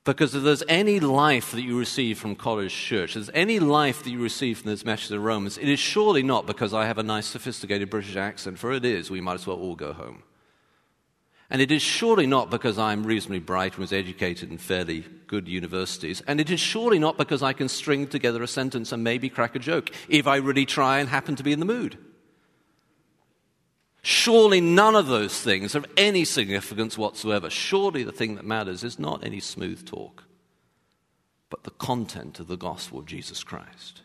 Because 0.07 0.37
if 0.37 0.45
there's 0.45 0.63
any 0.69 1.01
life 1.01 1.51
that 1.51 1.63
you 1.63 1.77
receive 1.77 2.17
from 2.17 2.37
College 2.37 2.73
Church, 2.73 3.15
there's 3.15 3.29
any 3.35 3.59
life 3.59 4.05
that 4.05 4.11
you 4.11 4.23
receive 4.23 4.59
from 4.59 4.71
this 4.71 4.85
message 4.85 5.11
of 5.11 5.21
Romans, 5.21 5.59
it 5.59 5.69
is 5.69 5.81
surely 5.81 6.23
not 6.23 6.47
because 6.47 6.73
I 6.73 6.87
have 6.87 6.99
a 6.99 7.03
nice, 7.03 7.27
sophisticated 7.27 7.91
British 7.91 8.15
accent, 8.15 8.61
for 8.61 8.73
it 8.73 8.85
is, 8.85 9.11
we 9.11 9.21
might 9.21 9.35
as 9.35 9.49
well 9.49 9.57
all 9.57 9.75
go 9.75 9.93
home. 9.93 10.23
And 11.51 11.61
it 11.61 11.73
is 11.73 11.83
surely 11.83 12.25
not 12.25 12.51
because 12.51 12.79
I'm 12.79 13.05
reasonably 13.05 13.41
bright 13.41 13.73
and 13.73 13.81
was 13.81 13.93
educated 13.93 14.53
in 14.53 14.59
fairly 14.59 15.05
good 15.27 15.49
universities. 15.49 16.23
And 16.29 16.41
it 16.41 16.51
is 16.51 16.61
surely 16.61 17.01
not 17.01 17.19
because 17.19 17.43
I 17.43 17.53
can 17.53 17.69
string 17.69 18.07
together 18.07 18.45
a 18.45 18.49
sentence 18.49 18.93
and 18.93 19.03
maybe 19.03 19.29
crack 19.29 19.57
a 19.57 19.59
joke 19.59 19.91
if 20.09 20.29
I 20.29 20.37
really 20.37 20.67
try 20.67 21.01
and 21.01 21.09
happen 21.09 21.35
to 21.35 21.43
be 21.43 21.53
in 21.53 21.59
the 21.59 21.67
mood. 21.67 21.99
Surely 24.09 24.61
none 24.61 24.95
of 24.95 25.09
those 25.09 25.41
things 25.41 25.73
have 25.73 25.85
any 25.97 26.25
significance 26.25 26.97
whatsoever. 26.97 27.51
Surely 27.51 28.05
the 28.05 28.13
thing 28.13 28.37
that 28.37 28.45
matters 28.45 28.85
is 28.85 29.01
not 29.01 29.25
any 29.27 29.41
smooth 29.41 29.85
talk, 29.85 30.23
but 31.51 31.65
the 31.65 31.73
content 31.73 32.39
of 32.39 32.47
the 32.47 32.57
gospel 32.57 33.01
of 33.01 33.07
Jesus 33.07 33.43
Christ. 33.43 34.03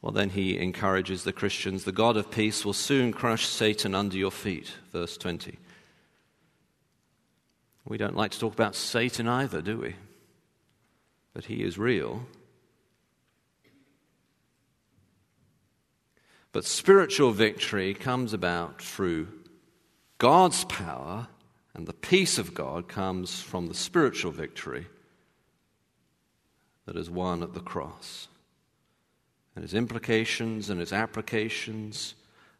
Well, 0.00 0.12
then 0.12 0.30
he 0.30 0.56
encourages 0.58 1.22
the 1.22 1.34
Christians 1.34 1.84
the 1.84 1.92
God 1.92 2.16
of 2.16 2.30
peace 2.30 2.64
will 2.64 2.72
soon 2.72 3.12
crush 3.12 3.46
Satan 3.46 3.94
under 3.94 4.16
your 4.16 4.30
feet. 4.30 4.72
Verse 4.92 5.18
20. 5.18 5.58
We 7.84 7.98
don't 7.98 8.16
like 8.16 8.30
to 8.30 8.40
talk 8.40 8.54
about 8.54 8.74
Satan 8.74 9.28
either, 9.28 9.60
do 9.60 9.76
we? 9.76 9.96
But 11.34 11.44
he 11.44 11.62
is 11.62 11.76
real. 11.76 12.22
But 16.52 16.64
spiritual 16.64 17.30
victory 17.30 17.94
comes 17.94 18.32
about 18.32 18.82
through 18.82 19.28
God's 20.18 20.64
power, 20.64 21.28
and 21.74 21.86
the 21.86 21.92
peace 21.92 22.38
of 22.38 22.54
God 22.54 22.88
comes 22.88 23.40
from 23.40 23.68
the 23.68 23.74
spiritual 23.74 24.32
victory 24.32 24.86
that 26.86 26.96
is 26.96 27.08
won 27.08 27.42
at 27.42 27.54
the 27.54 27.60
cross. 27.60 28.26
And 29.54 29.64
its 29.64 29.74
implications 29.74 30.70
and 30.70 30.80
its 30.80 30.92
applications 30.92 32.14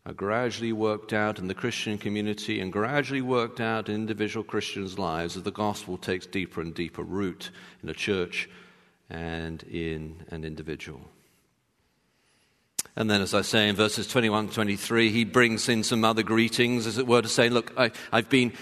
are 0.07 0.12
gradually 0.12 0.72
worked 0.72 1.12
out 1.12 1.38
in 1.38 1.48
the 1.48 1.55
Christian 1.55 1.98
community 1.98 2.61
and 2.61 2.72
gradually 2.72 3.20
worked 3.20 3.61
out 3.61 3.88
in 3.88 3.96
individual 3.96 4.44
Christians' 4.44 4.98
lives 4.98 5.37
as 5.37 5.42
the 5.42 5.50
gospel 5.50 5.98
takes 5.98 6.26
deeper 6.26 6.61
and 6.61 6.74
deeper 6.74 7.03
root 7.03 7.50
in 7.83 7.88
a 7.88 7.94
church 7.94 8.48
and 9.11 9.62
in 9.64 10.24
an 10.29 10.44
individual. 10.44 11.00
And 12.96 13.11
then, 13.11 13.20
as 13.20 13.35
I 13.35 13.42
say 13.42 13.68
in 13.68 13.76
verses 13.76 14.07
21 14.07 14.48
to 14.48 14.55
23, 14.55 15.11
he 15.11 15.24
brings 15.24 15.68
in 15.68 15.85
some 15.85 16.05
other 16.05 16.22
greetings, 16.22 16.87
as 16.87 16.98
it 16.98 17.07
were, 17.07 17.22
to 17.22 17.29
say, 17.29 17.48
Look, 17.48 17.72
I, 17.76 17.92
have 18.12 18.29
been 18.29 18.53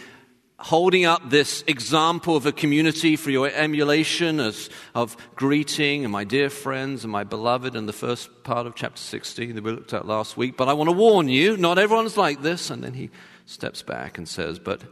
holding 0.60 1.04
up 1.04 1.30
this 1.30 1.62
example 1.66 2.34
of 2.34 2.44
a 2.44 2.52
community 2.52 3.14
for 3.14 3.30
your 3.30 3.48
emulation 3.48 4.40
as, 4.40 4.68
of 4.94 5.16
greeting 5.36 6.04
and 6.04 6.12
my 6.12 6.24
dear 6.24 6.50
friends 6.50 7.04
and 7.04 7.12
my 7.12 7.22
beloved 7.22 7.76
in 7.76 7.86
the 7.86 7.92
first 7.92 8.42
part 8.42 8.66
of 8.66 8.74
chapter 8.74 9.00
16 9.00 9.54
that 9.54 9.62
we 9.62 9.70
looked 9.70 9.94
at 9.94 10.06
last 10.06 10.36
week. 10.36 10.56
But 10.56 10.68
I 10.68 10.72
want 10.72 10.90
to 10.90 10.96
warn 10.96 11.28
you, 11.28 11.56
not 11.56 11.78
everyone's 11.78 12.16
like 12.16 12.42
this. 12.42 12.70
And 12.70 12.82
then 12.82 12.94
he 12.94 13.10
steps 13.46 13.82
back 13.82 14.18
and 14.18 14.28
says, 14.28 14.58
But 14.58 14.82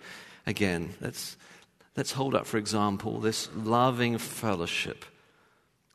again, 0.46 0.94
let's, 1.00 1.36
let's 1.96 2.12
hold 2.12 2.34
up, 2.34 2.46
for 2.46 2.58
example, 2.58 3.20
this 3.20 3.48
loving 3.54 4.18
fellowship 4.18 5.04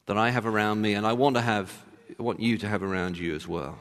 that 0.08 0.18
I 0.18 0.32
have 0.32 0.46
around 0.46 0.82
me, 0.82 0.94
and 0.94 1.08
I 1.08 1.14
want 1.14 1.38
to 1.38 1.42
have, 1.42 1.72
I 2.20 2.24
want 2.24 2.40
you 2.40 2.58
to 2.60 2.68
have 2.68 2.84
around 2.84 3.18
you 3.18 3.36
as 3.36 3.48
well. 3.48 3.78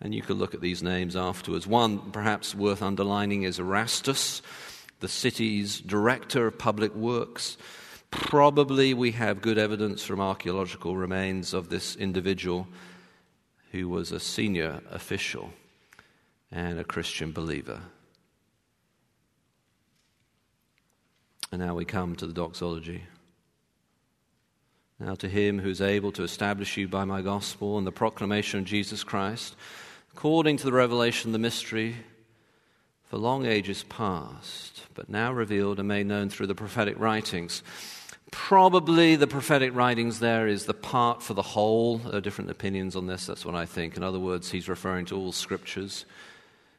And 0.00 0.14
you 0.14 0.22
can 0.22 0.36
look 0.36 0.54
at 0.54 0.60
these 0.60 0.82
names 0.82 1.16
afterwards. 1.16 1.66
One, 1.66 2.10
perhaps 2.10 2.54
worth 2.54 2.82
underlining, 2.82 3.44
is 3.44 3.58
Erastus 3.58 4.42
the 5.00 5.08
city's 5.08 5.80
director 5.80 6.46
of 6.46 6.58
public 6.58 6.94
works. 6.94 7.58
Probably 8.10 8.94
we 8.94 9.12
have 9.12 9.42
good 9.42 9.58
evidence 9.58 10.02
from 10.02 10.18
archaeological 10.18 10.96
remains 10.96 11.52
of 11.52 11.68
this 11.68 11.94
individual 11.96 12.66
who 13.72 13.88
was 13.88 14.12
a 14.12 14.20
senior 14.20 14.80
official 14.90 15.50
and 16.50 16.78
a 16.78 16.84
Christian 16.84 17.32
believer. 17.32 17.80
And 21.52 21.60
now 21.60 21.74
we 21.74 21.84
come 21.84 22.16
to 22.16 22.26
the 22.26 22.32
doxology. 22.32 23.02
Now, 25.00 25.14
to 25.16 25.28
him 25.28 25.58
who 25.58 25.70
is 25.70 25.80
able 25.80 26.12
to 26.12 26.22
establish 26.22 26.76
you 26.76 26.86
by 26.86 27.04
my 27.04 27.20
gospel 27.20 27.78
and 27.78 27.86
the 27.86 27.92
proclamation 27.92 28.60
of 28.60 28.66
Jesus 28.66 29.02
Christ, 29.02 29.56
according 30.12 30.58
to 30.58 30.64
the 30.64 30.72
revelation 30.72 31.30
of 31.30 31.32
the 31.32 31.38
mystery 31.40 31.96
for 33.04 33.18
long 33.18 33.44
ages 33.44 33.84
past, 33.88 34.82
but 34.94 35.08
now 35.08 35.32
revealed 35.32 35.80
and 35.80 35.88
made 35.88 36.06
known 36.06 36.30
through 36.30 36.46
the 36.46 36.54
prophetic 36.54 36.98
writings. 36.98 37.62
Probably 38.30 39.16
the 39.16 39.26
prophetic 39.26 39.74
writings 39.74 40.20
there 40.20 40.46
is 40.46 40.66
the 40.66 40.74
part 40.74 41.22
for 41.22 41.34
the 41.34 41.42
whole. 41.42 41.98
There 41.98 42.16
are 42.16 42.20
different 42.20 42.50
opinions 42.50 42.94
on 42.94 43.06
this, 43.06 43.26
that's 43.26 43.44
what 43.44 43.54
I 43.56 43.66
think. 43.66 43.96
In 43.96 44.04
other 44.04 44.20
words, 44.20 44.50
he's 44.50 44.68
referring 44.68 45.06
to 45.06 45.16
all 45.16 45.32
scriptures. 45.32 46.04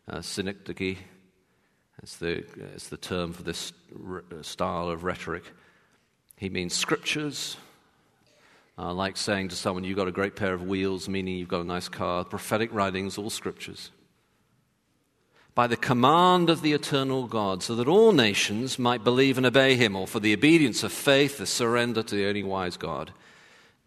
Uh, 0.07 0.21
synecdoche, 0.21 0.97
that's 1.99 2.17
the, 2.17 2.45
that's 2.55 2.87
the 2.87 2.97
term 2.97 3.33
for 3.33 3.43
this 3.43 3.73
style 4.41 4.89
of 4.89 5.03
rhetoric. 5.03 5.43
He 6.37 6.49
means 6.49 6.73
scriptures, 6.73 7.57
uh, 8.77 8.93
like 8.93 9.17
saying 9.17 9.49
to 9.49 9.55
someone, 9.55 9.83
You've 9.83 9.97
got 9.97 10.07
a 10.07 10.11
great 10.11 10.35
pair 10.35 10.53
of 10.53 10.63
wheels, 10.63 11.07
meaning 11.09 11.37
you've 11.37 11.47
got 11.47 11.61
a 11.61 11.65
nice 11.65 11.89
car. 11.89 12.23
Prophetic 12.23 12.73
writings, 12.73 13.17
all 13.17 13.29
scriptures 13.29 13.91
by 15.55 15.67
the 15.67 15.77
command 15.77 16.49
of 16.49 16.61
the 16.61 16.73
eternal 16.73 17.27
God, 17.27 17.63
so 17.63 17.75
that 17.75 17.87
all 17.87 18.11
nations 18.11 18.77
might 18.77 19.05
believe 19.05 19.37
and 19.37 19.45
obey 19.45 19.77
him, 19.77 19.95
or 19.95 20.05
for 20.05 20.19
the 20.19 20.33
obedience 20.33 20.83
of 20.83 20.91
faith, 20.91 21.37
the 21.37 21.45
surrender 21.45 22.03
to 22.03 22.15
the 22.15 22.27
only 22.27 22.43
wise 22.43 22.75
God, 22.75 23.13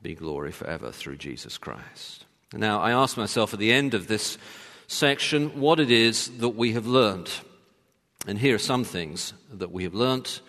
be 0.00 0.14
glory 0.14 0.50
forever 0.50 0.90
through 0.90 1.18
Jesus 1.18 1.58
Christ. 1.58 2.24
Now, 2.54 2.80
I 2.80 2.92
ask 2.92 3.18
myself 3.18 3.52
at 3.52 3.60
the 3.60 3.72
end 3.72 3.92
of 3.92 4.08
this 4.08 4.38
section 4.86 5.60
what 5.60 5.78
it 5.78 5.90
is 5.90 6.38
that 6.38 6.50
we 6.50 6.72
have 6.72 6.86
learned. 6.86 7.30
And 8.26 8.38
here 8.38 8.54
are 8.54 8.58
some 8.58 8.84
things 8.84 9.34
that 9.52 9.70
we 9.70 9.84
have 9.84 9.94
learnt 9.94 10.40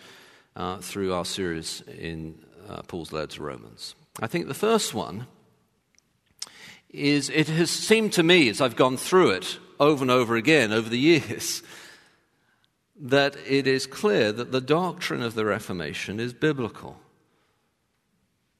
uh, 0.56 0.78
through 0.78 1.12
our 1.12 1.26
series 1.26 1.82
in 1.82 2.38
uh, 2.66 2.80
Paul's 2.82 3.12
letter 3.12 3.36
to 3.36 3.42
Romans. 3.42 3.94
I 4.20 4.26
think 4.26 4.46
the 4.46 4.54
first 4.54 4.92
one 4.92 5.26
is 6.90 7.30
it 7.30 7.48
has 7.48 7.70
seemed 7.70 8.12
to 8.12 8.22
me 8.22 8.48
as 8.48 8.60
I've 8.60 8.76
gone 8.76 8.96
through 8.96 9.30
it 9.30 9.58
over 9.78 10.04
and 10.04 10.10
over 10.10 10.36
again 10.36 10.72
over 10.72 10.88
the 10.88 10.98
years 10.98 11.62
that 13.00 13.34
it 13.46 13.66
is 13.66 13.86
clear 13.86 14.30
that 14.30 14.52
the 14.52 14.60
doctrine 14.60 15.22
of 15.22 15.34
the 15.34 15.46
Reformation 15.46 16.20
is 16.20 16.34
biblical. 16.34 16.98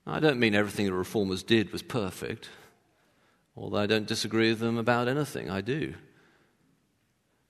I 0.06 0.18
don't 0.18 0.40
mean 0.40 0.54
everything 0.54 0.86
the 0.86 0.94
reformers 0.94 1.42
did 1.42 1.72
was 1.72 1.82
perfect, 1.82 2.48
although 3.54 3.78
I 3.78 3.86
don't 3.86 4.06
disagree 4.06 4.48
with 4.48 4.60
them 4.60 4.78
about 4.78 5.08
anything. 5.08 5.50
I 5.50 5.60
do. 5.60 5.94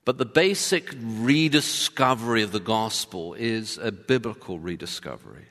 But 0.03 0.17
the 0.17 0.25
basic 0.25 0.93
rediscovery 0.99 2.43
of 2.43 2.51
the 2.51 2.59
gospel 2.59 3.35
is 3.35 3.77
a 3.77 3.91
biblical 3.91 4.59
rediscovery. 4.59 5.50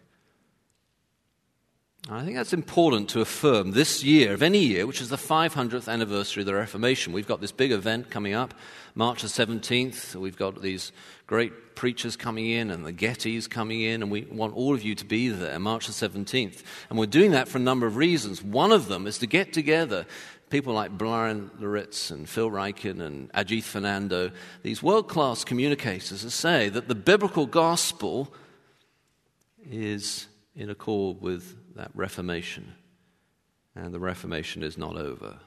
I 2.08 2.24
think 2.24 2.36
that's 2.36 2.54
important 2.54 3.10
to 3.10 3.20
affirm 3.20 3.72
this 3.72 4.02
year, 4.02 4.32
of 4.32 4.42
any 4.42 4.60
year, 4.60 4.86
which 4.86 5.02
is 5.02 5.10
the 5.10 5.16
500th 5.16 5.86
anniversary 5.86 6.40
of 6.42 6.46
the 6.46 6.54
Reformation. 6.54 7.12
We've 7.12 7.26
got 7.26 7.42
this 7.42 7.52
big 7.52 7.72
event 7.72 8.10
coming 8.10 8.32
up, 8.32 8.54
March 8.94 9.20
the 9.20 9.28
17th. 9.28 10.14
We've 10.14 10.36
got 10.36 10.62
these 10.62 10.92
great 11.26 11.74
preachers 11.74 12.16
coming 12.16 12.46
in 12.46 12.70
and 12.70 12.86
the 12.86 12.92
Gettys 12.92 13.48
coming 13.48 13.82
in, 13.82 14.02
and 14.02 14.10
we 14.10 14.22
want 14.22 14.56
all 14.56 14.74
of 14.74 14.82
you 14.82 14.94
to 14.94 15.04
be 15.04 15.28
there, 15.28 15.58
March 15.58 15.86
the 15.88 15.92
17th. 15.92 16.62
And 16.88 16.98
we're 16.98 17.04
doing 17.06 17.32
that 17.32 17.48
for 17.48 17.58
a 17.58 17.60
number 17.60 17.86
of 17.86 17.96
reasons. 17.96 18.42
One 18.42 18.72
of 18.72 18.88
them 18.88 19.06
is 19.06 19.18
to 19.18 19.26
get 19.26 19.52
together 19.52 20.06
people 20.48 20.72
like 20.72 20.90
Brian 20.90 21.50
Loritts 21.60 22.10
and 22.10 22.28
Phil 22.28 22.50
Ryken 22.50 23.00
and 23.00 23.30
Ajith 23.34 23.64
Fernando, 23.64 24.32
these 24.62 24.82
world 24.82 25.06
class 25.06 25.44
communicators, 25.44 26.22
to 26.22 26.30
say 26.30 26.70
that 26.70 26.88
the 26.88 26.94
biblical 26.94 27.46
gospel 27.46 28.32
is 29.70 30.26
in 30.56 30.70
accord 30.70 31.20
with 31.20 31.56
that 31.80 31.90
Reformation. 31.94 32.74
And 33.74 33.94
the 33.94 33.98
Reformation 33.98 34.62
is 34.62 34.76
not 34.76 34.96
over. 34.96 35.38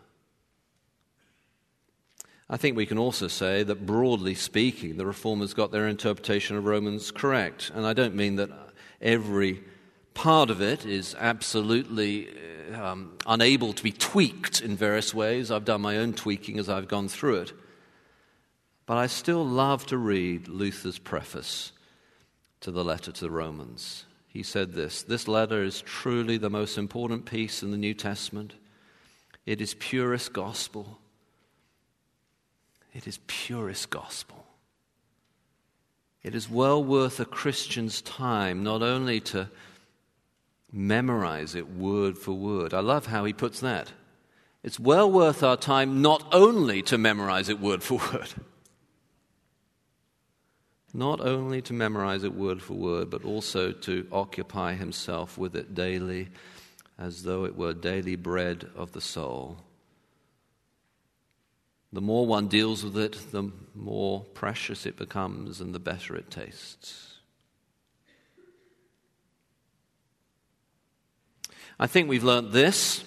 I 2.50 2.58
think 2.58 2.76
we 2.76 2.88
can 2.88 2.98
also 2.98 3.28
say 3.28 3.62
that, 3.62 3.86
broadly 3.86 4.34
speaking, 4.34 4.98
the 4.98 5.06
Reformers 5.06 5.54
got 5.54 5.72
their 5.72 5.88
interpretation 5.88 6.58
of 6.58 6.66
Romans 6.66 7.12
correct. 7.12 7.72
And 7.74 7.86
I 7.86 7.94
don't 7.94 8.16
mean 8.16 8.38
that 8.38 8.50
every 9.00 9.62
part 10.16 10.50
of 10.50 10.60
it 10.60 10.88
is 10.88 11.16
absolutely 11.20 12.30
um, 12.74 13.16
unable 13.28 13.74
to 13.74 13.84
be 13.84 13.92
tweaked 13.92 14.60
in 14.60 14.76
various 14.76 15.14
ways. 15.14 15.52
I've 15.52 15.66
done 15.66 15.82
my 15.82 15.98
own 15.98 16.14
tweaking 16.14 16.58
as 16.58 16.68
I've 16.68 16.88
gone 16.88 17.10
through 17.10 17.42
it. 17.42 17.54
But 18.88 18.98
I 18.98 19.06
still 19.06 19.46
love 19.46 19.86
to 19.88 19.98
read 19.98 20.48
Luther's 20.48 20.98
preface 20.98 21.74
to 22.62 22.72
the 22.72 22.84
letter 22.84 23.12
to 23.12 23.22
the 23.22 23.32
Romans 23.32 24.06
he 24.34 24.42
said 24.42 24.74
this 24.74 25.04
This 25.04 25.28
letter 25.28 25.64
is 25.64 25.82
truly 25.82 26.38
the 26.38 26.50
most 26.50 26.78
important 26.78 27.26
piece 27.26 27.64
in 27.64 27.72
the 27.72 27.78
New 27.78 27.94
Testament. 27.94 28.56
It 29.46 29.62
is 29.62 29.76
purest 29.76 30.34
gospel. 30.34 30.98
It 32.94 33.08
is 33.08 33.20
purest 33.28 33.90
gospel. 33.90 34.46
It 36.24 36.36
is 36.36 36.50
well 36.50 36.84
worth 36.84 37.20
a 37.20 37.26
Christian's 37.26 38.02
time 38.02 38.64
not 38.64 38.82
only 38.82 39.20
to 39.22 39.50
memorize 40.72 41.54
it 41.54 41.70
word 41.76 42.18
for 42.18 42.32
word. 42.32 42.74
I 42.74 42.80
love 42.80 43.08
how 43.08 43.26
he 43.26 43.34
puts 43.34 43.60
that. 43.60 43.92
It's 44.64 44.80
well 44.80 45.12
worth 45.12 45.44
our 45.44 45.58
time 45.58 46.02
not 46.02 46.26
only 46.32 46.82
to 46.84 46.98
memorize 46.98 47.50
it 47.50 47.60
word 47.60 47.84
for 47.84 48.00
word 48.14 48.30
not 50.94 51.20
only 51.22 51.62
to 51.64 51.74
memorize 51.74 52.24
it 52.24 52.34
word 52.34 52.62
for 52.62 52.74
word, 52.74 53.10
but 53.10 53.26
also 53.26 53.72
to 53.72 54.08
occupy 54.12 54.76
himself 54.76 55.38
with 55.38 55.56
it 55.56 55.74
daily 55.74 56.30
as 57.00 57.24
though 57.24 57.46
it 57.46 57.56
were 57.56 57.74
daily 57.74 58.16
bread 58.16 58.70
of 58.76 58.92
the 58.92 59.02
soul. 59.02 59.58
The 61.92 62.02
more 62.02 62.26
one 62.26 62.48
deals 62.48 62.84
with 62.84 62.98
it, 62.98 63.32
the 63.32 63.52
more 63.76 64.22
precious 64.34 64.86
it 64.86 64.98
becomes 64.98 65.62
and 65.62 65.74
the 65.74 65.80
better 65.80 66.16
it 66.16 66.30
tastes. 66.30 67.18
I 71.80 71.88
think 71.88 72.08
we've 72.08 72.24
learnt 72.24 72.52
this 72.52 73.04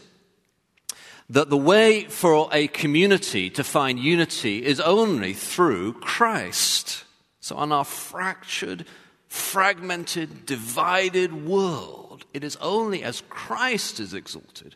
that 1.28 1.50
the 1.50 1.56
way 1.56 2.04
for 2.04 2.48
a 2.52 2.68
community 2.68 3.50
to 3.50 3.64
find 3.64 3.98
unity 3.98 4.64
is 4.64 4.78
only 4.78 5.32
through 5.32 5.92
Christ. 5.94 7.02
So, 7.46 7.54
on 7.54 7.70
our 7.70 7.84
fractured, 7.84 8.86
fragmented, 9.28 10.46
divided 10.46 11.46
world, 11.46 12.26
it 12.34 12.42
is 12.42 12.56
only 12.56 13.04
as 13.04 13.22
Christ 13.28 14.00
is 14.00 14.14
exalted 14.14 14.74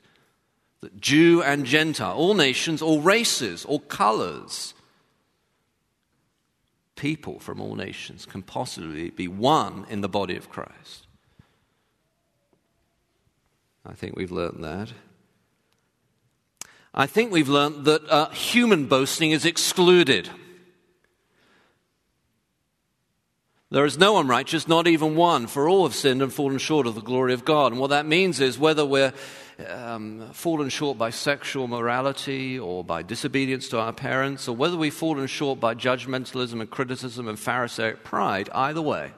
that 0.80 1.00
Jew 1.00 1.42
and 1.42 1.66
Gentile, 1.66 2.14
all 2.14 2.34
nations, 2.34 2.80
all 2.80 3.00
races, 3.00 3.64
all 3.64 3.80
colors, 3.80 4.74
people 6.94 7.40
from 7.40 7.60
all 7.60 7.74
nations 7.74 8.24
can 8.24 8.40
possibly 8.40 9.10
be 9.10 9.26
one 9.26 9.84
in 9.90 10.00
the 10.00 10.08
body 10.08 10.36
of 10.36 10.48
Christ. 10.48 11.08
I 13.84 13.94
think 13.94 14.14
we've 14.14 14.30
learned 14.30 14.62
that. 14.62 14.92
I 16.94 17.08
think 17.08 17.32
we've 17.32 17.48
learned 17.48 17.84
that 17.86 18.08
uh, 18.08 18.28
human 18.28 18.86
boasting 18.86 19.32
is 19.32 19.44
excluded. 19.44 20.30
There 23.72 23.84
is 23.84 23.98
no 23.98 24.14
one 24.14 24.26
righteous, 24.26 24.66
not 24.66 24.88
even 24.88 25.14
one, 25.14 25.46
for 25.46 25.68
all 25.68 25.84
have 25.84 25.94
sinned 25.94 26.22
and 26.22 26.32
fallen 26.32 26.58
short 26.58 26.88
of 26.88 26.96
the 26.96 27.00
glory 27.00 27.32
of 27.32 27.44
God. 27.44 27.70
And 27.70 27.80
what 27.80 27.90
that 27.90 28.04
means 28.04 28.40
is 28.40 28.58
whether 28.58 28.84
we're 28.84 29.12
um, 29.68 30.28
fallen 30.32 30.70
short 30.70 30.98
by 30.98 31.10
sexual 31.10 31.68
morality 31.68 32.58
or 32.58 32.82
by 32.82 33.02
disobedience 33.02 33.68
to 33.68 33.78
our 33.78 33.92
parents, 33.92 34.48
or 34.48 34.56
whether 34.56 34.76
we've 34.76 34.92
fallen 34.92 35.28
short 35.28 35.60
by 35.60 35.76
judgmentalism 35.76 36.60
and 36.60 36.68
criticism 36.68 37.28
and 37.28 37.38
Pharisaic 37.38 38.02
pride, 38.02 38.50
either 38.52 38.82
way, 38.82 39.12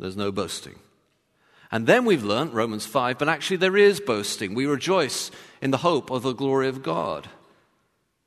there's 0.00 0.16
no 0.16 0.32
boasting. 0.32 0.80
And 1.70 1.86
then 1.86 2.04
we've 2.04 2.24
learnt, 2.24 2.52
Romans 2.52 2.84
5, 2.84 3.16
but 3.16 3.28
actually 3.28 3.58
there 3.58 3.76
is 3.76 4.00
boasting. 4.00 4.54
We 4.54 4.66
rejoice 4.66 5.30
in 5.62 5.70
the 5.70 5.76
hope 5.76 6.10
of 6.10 6.22
the 6.22 6.32
glory 6.32 6.66
of 6.66 6.82
God. 6.82 7.28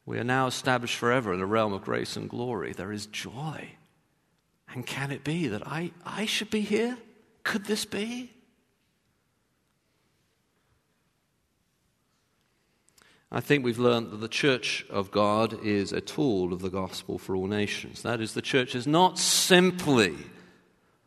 We 0.06 0.18
are 0.18 0.24
now 0.24 0.48
established 0.48 0.96
forever 0.96 1.34
in 1.34 1.42
a 1.42 1.46
realm 1.46 1.74
of 1.74 1.84
grace 1.84 2.16
and 2.16 2.30
glory. 2.30 2.72
There 2.72 2.94
is 2.94 3.06
joy. 3.08 3.76
And 4.74 4.86
can 4.86 5.12
it 5.12 5.24
be 5.24 5.48
that 5.48 5.68
I, 5.68 5.92
I 6.06 6.26
should 6.26 6.50
be 6.50 6.62
here? 6.62 6.98
Could 7.44 7.66
this 7.66 7.86
be? 7.86 8.32
I 13.34 13.40
think 13.40 13.64
we've 13.64 13.80
learned 13.80 14.12
that 14.12 14.18
the 14.18 14.28
church 14.28 14.86
of 14.90 15.10
God 15.10 15.64
is 15.64 15.94
a 15.94 16.02
tool 16.02 16.52
of 16.52 16.62
the 16.62 16.70
gospel 16.70 17.18
for 17.18 17.36
all 17.36 17.48
nations. 17.48 18.02
That 18.02 18.20
is, 18.20 18.34
the 18.34 18.42
church 18.42 18.76
is 18.76 18.86
not 18.86 19.18
simply 19.18 20.16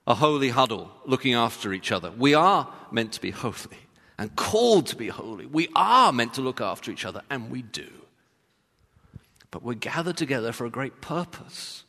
a 0.07 0.15
holy 0.15 0.49
huddle 0.49 0.91
looking 1.05 1.35
after 1.35 1.73
each 1.73 1.93
other. 1.93 2.11
We 2.11 2.35
are 2.35 2.73
meant 2.91 3.13
to 3.13 3.21
be 3.21 3.31
holy 3.31 3.79
and 4.19 4.35
called 4.37 4.87
to 4.87 4.97
be 4.97 5.09
holy. 5.09 5.45
We 5.45 5.69
are 5.75 6.13
meant 6.13 6.35
to 6.35 6.41
look 6.41 6.61
after 6.61 6.91
each 6.91 7.05
other, 7.05 7.23
and 7.29 7.51
we 7.51 7.63
do. 7.63 7.89
But 9.51 9.63
we're 9.63 9.75
gathered 9.75 10.17
together 10.17 10.53
for 10.53 10.65
a 10.67 10.71
great 10.71 11.01
purpose 11.01 11.85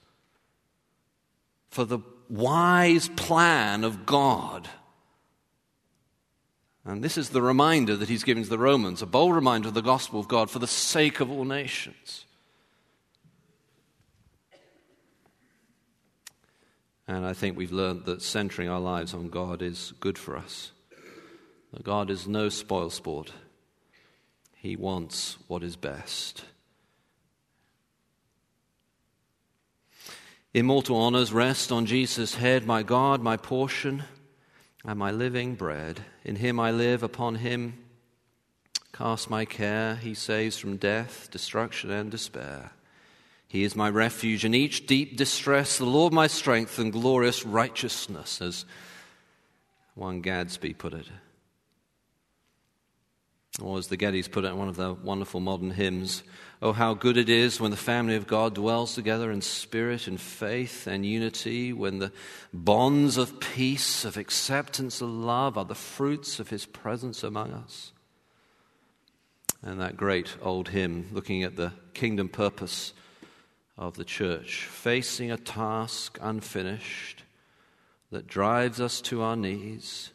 for 1.75 1.83
the 1.83 1.99
wise 2.29 3.09
plan 3.17 3.83
of 3.83 4.05
God. 4.05 4.69
And 6.85 7.03
this 7.03 7.17
is 7.17 7.31
the 7.31 7.41
reminder 7.41 7.97
that 7.97 8.07
he's 8.07 8.23
given 8.23 8.43
to 8.43 8.49
the 8.49 8.57
Romans, 8.57 9.01
a 9.01 9.05
bold 9.05 9.35
reminder 9.35 9.67
of 9.67 9.73
the 9.73 9.81
gospel 9.81 10.21
of 10.21 10.29
God 10.29 10.49
for 10.49 10.59
the 10.59 10.67
sake 10.67 11.19
of 11.19 11.29
all 11.29 11.43
nations. 11.43 12.23
And 17.09 17.25
I 17.25 17.33
think 17.33 17.57
we've 17.57 17.73
learned 17.73 18.05
that 18.05 18.21
centering 18.21 18.69
our 18.69 18.79
lives 18.79 19.13
on 19.13 19.27
God 19.27 19.61
is 19.61 19.91
good 19.99 20.17
for 20.17 20.37
us. 20.37 20.71
That 21.73 21.83
God 21.83 22.09
is 22.09 22.25
no 22.25 22.47
spoil 22.47 22.89
sport, 22.89 23.33
He 24.55 24.77
wants 24.77 25.37
what 25.49 25.61
is 25.61 25.75
best. 25.75 26.45
Immortal 30.55 30.95
honors 30.95 31.33
rest 31.33 31.69
on 31.69 31.85
Jesus' 31.85 32.35
head, 32.35 32.65
my 32.65 32.81
God, 32.81 33.21
my 33.21 33.35
portion, 33.35 34.05
and 34.85 34.97
my 34.97 35.11
living 35.11 35.55
bread. 35.55 35.99
In 36.23 36.37
him 36.37 36.61
I 36.61 36.71
live, 36.71 37.03
upon 37.03 37.35
him 37.35 37.77
cast 38.93 39.29
my 39.29 39.43
care. 39.43 39.97
He 39.97 40.13
saves 40.13 40.57
from 40.57 40.77
death, 40.77 41.27
destruction, 41.29 41.91
and 41.91 42.09
despair. 42.09 42.71
He 43.49 43.65
is 43.65 43.75
my 43.75 43.89
refuge 43.89 44.45
in 44.45 44.55
each 44.55 44.87
deep 44.87 45.17
distress, 45.17 45.77
the 45.77 45.83
Lord 45.83 46.13
my 46.13 46.27
strength 46.27 46.79
and 46.79 46.93
glorious 46.93 47.45
righteousness, 47.45 48.41
as 48.41 48.63
one 49.93 50.21
Gadsby 50.21 50.73
put 50.75 50.93
it. 50.93 51.07
Or 53.61 53.77
as 53.77 53.87
the 53.87 53.97
Gettys 53.97 54.31
put 54.31 54.45
it 54.45 54.51
in 54.51 54.57
one 54.57 54.69
of 54.69 54.77
the 54.77 54.93
wonderful 54.93 55.41
modern 55.41 55.71
hymns, 55.71 56.23
Oh, 56.61 56.71
how 56.71 56.93
good 56.93 57.17
it 57.17 57.29
is 57.29 57.59
when 57.59 57.71
the 57.71 57.77
family 57.77 58.15
of 58.15 58.27
God 58.27 58.55
dwells 58.55 58.95
together 58.95 59.29
in 59.29 59.41
spirit 59.41 60.07
and 60.07 60.19
faith 60.19 60.87
and 60.87 61.05
unity, 61.05 61.73
when 61.73 61.99
the 61.99 62.13
bonds 62.53 63.17
of 63.17 63.39
peace, 63.39 64.05
of 64.05 64.17
acceptance, 64.17 65.01
of 65.01 65.09
love 65.09 65.57
are 65.57 65.65
the 65.65 65.75
fruits 65.75 66.39
of 66.39 66.49
his 66.49 66.65
presence 66.65 67.23
among 67.23 67.51
us. 67.51 67.91
And 69.61 69.81
that 69.81 69.97
great 69.97 70.37
old 70.41 70.69
hymn, 70.69 71.09
looking 71.11 71.43
at 71.43 71.55
the 71.55 71.73
kingdom 71.93 72.29
purpose 72.29 72.93
of 73.77 73.97
the 73.97 74.05
church, 74.05 74.65
facing 74.65 75.31
a 75.31 75.37
task 75.37 76.17
unfinished 76.21 77.23
that 78.11 78.27
drives 78.27 78.79
us 78.79 79.01
to 79.01 79.21
our 79.21 79.35
knees 79.35 80.11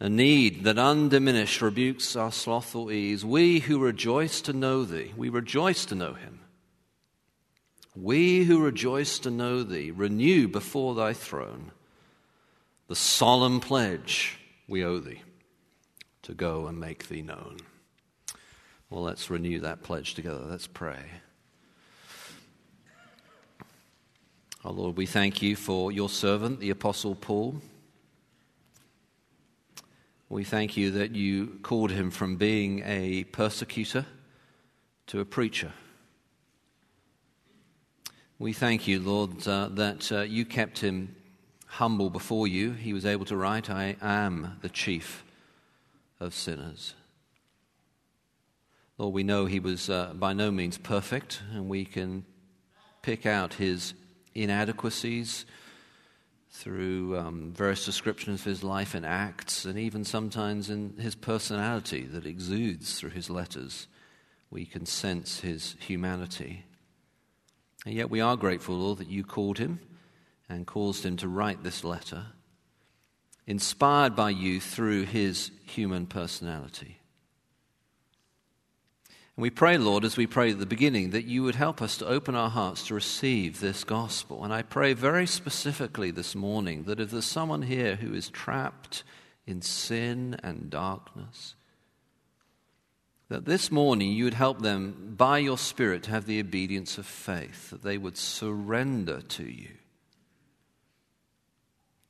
a 0.00 0.08
need 0.08 0.64
that 0.64 0.78
undiminished 0.78 1.60
rebukes 1.60 2.16
our 2.16 2.32
slothful 2.32 2.90
ease. 2.90 3.22
We 3.22 3.60
who 3.60 3.78
rejoice 3.78 4.40
to 4.42 4.54
know 4.54 4.84
thee, 4.84 5.12
we 5.16 5.28
rejoice 5.28 5.84
to 5.86 5.94
know 5.94 6.14
him. 6.14 6.40
We 7.94 8.44
who 8.44 8.64
rejoice 8.64 9.18
to 9.20 9.30
know 9.30 9.62
thee, 9.62 9.90
renew 9.90 10.48
before 10.48 10.94
thy 10.94 11.12
throne 11.12 11.72
the 12.88 12.96
solemn 12.96 13.60
pledge 13.60 14.38
we 14.66 14.84
owe 14.84 14.98
thee 14.98 15.22
to 16.22 16.34
go 16.34 16.66
and 16.66 16.80
make 16.80 17.08
thee 17.08 17.22
known. 17.22 17.58
Well, 18.88 19.02
let's 19.02 19.30
renew 19.30 19.60
that 19.60 19.82
pledge 19.82 20.14
together. 20.14 20.44
Let's 20.48 20.66
pray. 20.66 21.04
Our 24.64 24.72
Lord, 24.72 24.96
we 24.96 25.06
thank 25.06 25.40
you 25.40 25.56
for 25.56 25.92
your 25.92 26.08
servant, 26.08 26.58
the 26.58 26.70
Apostle 26.70 27.14
Paul. 27.14 27.60
We 30.32 30.44
thank 30.44 30.76
you 30.76 30.92
that 30.92 31.16
you 31.16 31.58
called 31.64 31.90
him 31.90 32.12
from 32.12 32.36
being 32.36 32.84
a 32.86 33.24
persecutor 33.24 34.06
to 35.08 35.18
a 35.18 35.24
preacher. 35.24 35.72
We 38.38 38.52
thank 38.52 38.86
you, 38.86 39.00
Lord, 39.00 39.48
uh, 39.48 39.70
that 39.72 40.12
uh, 40.12 40.20
you 40.20 40.44
kept 40.44 40.78
him 40.78 41.16
humble 41.66 42.10
before 42.10 42.46
you. 42.46 42.70
He 42.70 42.92
was 42.92 43.04
able 43.04 43.24
to 43.24 43.36
write, 43.36 43.68
I 43.68 43.96
am 44.00 44.56
the 44.62 44.68
chief 44.68 45.24
of 46.20 46.32
sinners. 46.32 46.94
Lord, 48.98 49.12
we 49.12 49.24
know 49.24 49.46
he 49.46 49.58
was 49.58 49.90
uh, 49.90 50.12
by 50.14 50.32
no 50.32 50.52
means 50.52 50.78
perfect, 50.78 51.42
and 51.52 51.68
we 51.68 51.84
can 51.84 52.24
pick 53.02 53.26
out 53.26 53.54
his 53.54 53.94
inadequacies 54.36 55.44
through 56.50 57.16
um, 57.16 57.52
various 57.52 57.84
descriptions 57.84 58.40
of 58.40 58.46
his 58.46 58.64
life 58.64 58.94
in 58.94 59.04
Acts, 59.04 59.64
and 59.64 59.78
even 59.78 60.04
sometimes 60.04 60.68
in 60.68 60.96
his 60.98 61.14
personality 61.14 62.02
that 62.06 62.26
exudes 62.26 62.98
through 62.98 63.10
his 63.10 63.30
letters. 63.30 63.86
We 64.50 64.66
can 64.66 64.84
sense 64.84 65.40
his 65.40 65.76
humanity. 65.78 66.64
And 67.86 67.94
yet 67.94 68.10
we 68.10 68.20
are 68.20 68.36
grateful, 68.36 68.76
Lord, 68.76 68.98
that 68.98 69.08
you 69.08 69.24
called 69.24 69.58
him 69.58 69.80
and 70.48 70.66
caused 70.66 71.04
him 71.04 71.16
to 71.18 71.28
write 71.28 71.62
this 71.62 71.84
letter, 71.84 72.26
inspired 73.46 74.16
by 74.16 74.30
you 74.30 74.60
through 74.60 75.04
his 75.04 75.52
human 75.64 76.06
personality. 76.06 76.99
And 79.40 79.42
we 79.44 79.48
pray, 79.48 79.78
Lord, 79.78 80.04
as 80.04 80.18
we 80.18 80.26
prayed 80.26 80.52
at 80.52 80.58
the 80.58 80.66
beginning, 80.66 81.12
that 81.12 81.24
you 81.24 81.42
would 81.44 81.54
help 81.54 81.80
us 81.80 81.96
to 81.96 82.06
open 82.06 82.34
our 82.34 82.50
hearts 82.50 82.86
to 82.88 82.94
receive 82.94 83.58
this 83.58 83.84
gospel. 83.84 84.44
And 84.44 84.52
I 84.52 84.60
pray 84.60 84.92
very 84.92 85.26
specifically 85.26 86.10
this 86.10 86.34
morning 86.34 86.82
that 86.82 87.00
if 87.00 87.10
there's 87.10 87.24
someone 87.24 87.62
here 87.62 87.96
who 87.96 88.12
is 88.12 88.28
trapped 88.28 89.02
in 89.46 89.62
sin 89.62 90.36
and 90.42 90.68
darkness, 90.68 91.54
that 93.30 93.46
this 93.46 93.72
morning 93.72 94.12
you 94.12 94.24
would 94.24 94.34
help 94.34 94.60
them 94.60 95.14
by 95.16 95.38
your 95.38 95.56
Spirit 95.56 96.02
to 96.02 96.10
have 96.10 96.26
the 96.26 96.38
obedience 96.38 96.98
of 96.98 97.06
faith, 97.06 97.70
that 97.70 97.82
they 97.82 97.96
would 97.96 98.18
surrender 98.18 99.22
to 99.22 99.44
you, 99.44 99.70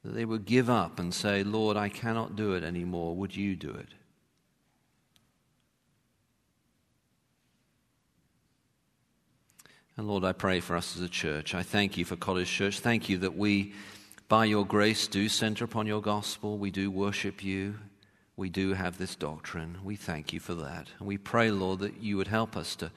that 0.02 0.14
they 0.14 0.24
would 0.24 0.46
give 0.46 0.68
up 0.68 0.98
and 0.98 1.14
say, 1.14 1.44
Lord, 1.44 1.76
I 1.76 1.90
cannot 1.90 2.34
do 2.34 2.54
it 2.54 2.64
anymore. 2.64 3.14
Would 3.14 3.36
you 3.36 3.54
do 3.54 3.70
it? 3.70 3.94
And 10.00 10.08
Lord, 10.08 10.24
I 10.24 10.32
pray 10.32 10.60
for 10.60 10.76
us 10.76 10.96
as 10.96 11.02
a 11.02 11.10
church. 11.10 11.54
I 11.54 11.62
thank 11.62 11.98
you 11.98 12.06
for 12.06 12.16
College 12.16 12.50
Church. 12.50 12.80
Thank 12.80 13.10
you 13.10 13.18
that 13.18 13.36
we, 13.36 13.74
by 14.28 14.46
your 14.46 14.64
grace, 14.64 15.06
do 15.06 15.28
center 15.28 15.66
upon 15.66 15.86
your 15.86 16.00
gospel. 16.00 16.56
We 16.56 16.70
do 16.70 16.90
worship 16.90 17.44
you. 17.44 17.74
We 18.34 18.48
do 18.48 18.72
have 18.72 18.96
this 18.96 19.14
doctrine. 19.14 19.76
We 19.84 19.96
thank 19.96 20.32
you 20.32 20.40
for 20.40 20.54
that. 20.54 20.86
And 20.98 21.06
we 21.06 21.18
pray, 21.18 21.50
Lord, 21.50 21.80
that 21.80 22.02
you 22.02 22.16
would 22.16 22.28
help 22.28 22.56
us 22.56 22.76
to 22.76 22.90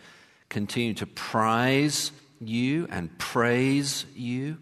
continue 0.47 0.93
to 0.93 1.05
prize 1.05 2.13
you 2.39 2.87
and 2.89 3.17
praise 3.19 4.05
you 4.15 4.59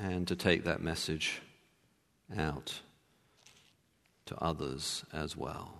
and 0.00 0.26
to 0.26 0.34
take 0.34 0.64
that 0.64 0.82
message 0.82 1.42
out 2.36 2.80
to 4.26 4.36
others 4.42 5.04
as 5.12 5.36
well. 5.36 5.79